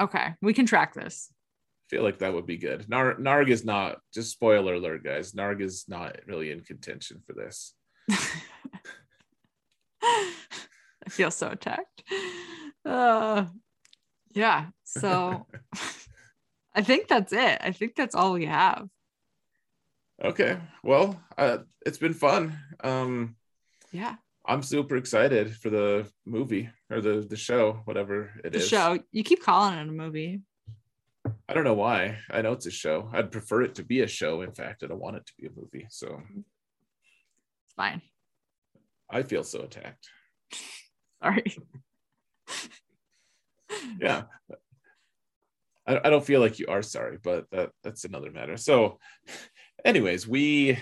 [0.01, 0.35] Okay.
[0.43, 1.33] We can track this.
[1.95, 2.89] Feel like that would be good.
[2.89, 5.31] Nar- Narg is not just spoiler alert, guys.
[5.31, 7.73] Narg is not really in contention for this.
[10.03, 10.33] I
[11.09, 12.03] feel so attacked.
[12.85, 13.45] Uh,
[14.33, 14.67] yeah.
[14.83, 15.47] So
[16.75, 17.59] I think that's it.
[17.61, 18.89] I think that's all we have.
[20.21, 22.59] Okay, well, uh, it's been fun.
[22.83, 23.37] Um,
[23.93, 24.17] Yeah.
[24.45, 28.67] I'm super excited for the movie or the the show, whatever it The is.
[28.69, 28.99] show.
[29.13, 30.41] You keep calling it a movie.
[31.49, 32.19] I don't know why.
[32.31, 33.09] I know it's a show.
[33.13, 34.43] I'd prefer it to be a show.
[34.43, 35.87] In fact, I don't want it to be a movie.
[35.91, 38.03] So It's fine.
[39.11, 40.09] I feel so attacked.
[41.23, 41.57] Sorry.
[44.01, 44.23] yeah
[45.87, 48.99] I, I don't feel like you are sorry but that that's another matter so
[49.85, 50.79] anyways we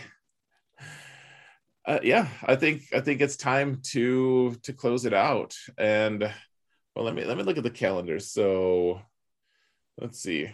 [1.86, 6.22] uh, yeah i think i think it's time to to close it out and
[6.94, 9.00] well let me let me look at the calendar so
[10.00, 10.48] let's see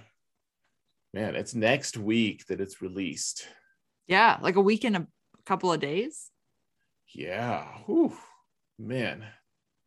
[1.15, 3.47] man it's next week that it's released
[4.07, 4.39] Yeah.
[4.41, 5.07] Like a week in a
[5.47, 6.31] couple of days.
[7.15, 8.17] yeah Whew.
[8.79, 9.25] man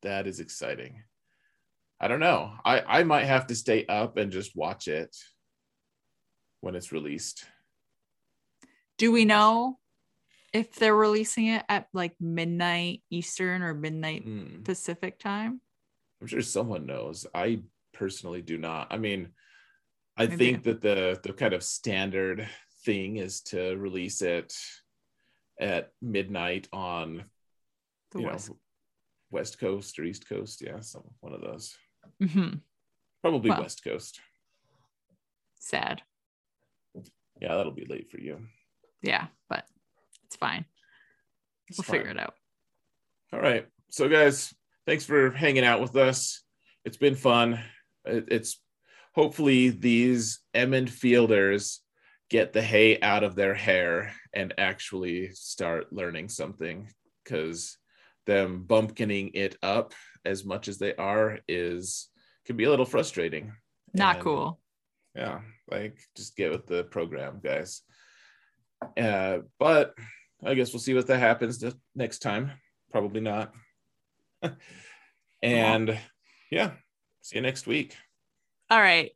[0.01, 1.03] that is exciting
[1.99, 5.15] i don't know i i might have to stay up and just watch it
[6.61, 7.45] when it's released
[8.97, 9.77] Do we know
[10.53, 14.61] if they're releasing it at like midnight Eastern or midnight Hmm.
[14.63, 15.61] Pacific time?
[16.21, 17.25] I'm sure someone knows.
[17.33, 17.61] I
[18.05, 18.87] personally do not.
[18.89, 19.29] I mean,
[20.17, 20.35] I Maybe.
[20.37, 22.49] think that the the kind of standard
[22.83, 24.51] thing is to release it
[25.59, 27.25] at midnight on
[28.11, 28.49] The you West.
[28.49, 28.57] know
[29.29, 30.63] West Coast or East Coast.
[30.65, 31.77] Yeah, some one of those.
[32.19, 32.61] Mhm.
[33.21, 33.61] Probably Well.
[33.61, 34.19] West Coast.
[35.59, 36.01] Sad.
[37.39, 38.47] Yeah, that'll be late for you.
[39.03, 39.65] Yeah, but
[40.25, 40.65] it's fine.
[41.67, 41.97] It's we'll fine.
[41.99, 42.33] figure it out.
[43.31, 43.67] All right.
[43.91, 44.53] So, guys,
[44.87, 46.43] thanks for hanging out with us.
[46.83, 47.63] It's been fun.
[48.05, 48.61] It- It's
[49.13, 51.81] hopefully these Emond fielders
[52.29, 56.89] get the hay out of their hair and actually start learning something
[57.23, 57.77] because
[58.25, 59.93] them bumpkining it up
[60.23, 62.09] as much as they are is
[62.45, 63.53] can be a little frustrating.
[63.93, 64.59] Not And- cool.
[65.15, 67.81] yeah like just get with the program guys.
[68.97, 69.93] Uh but
[70.43, 71.63] i guess we'll see what that happens
[71.95, 72.51] next time.
[72.91, 73.53] Probably not.
[75.43, 75.97] And
[76.51, 76.71] yeah
[77.21, 77.95] see you next week
[78.69, 79.11] All right.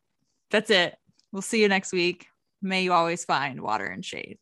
[0.51, 0.97] That's it.
[1.31, 2.27] We'll see you next week.
[2.61, 4.37] May you always find water and shade.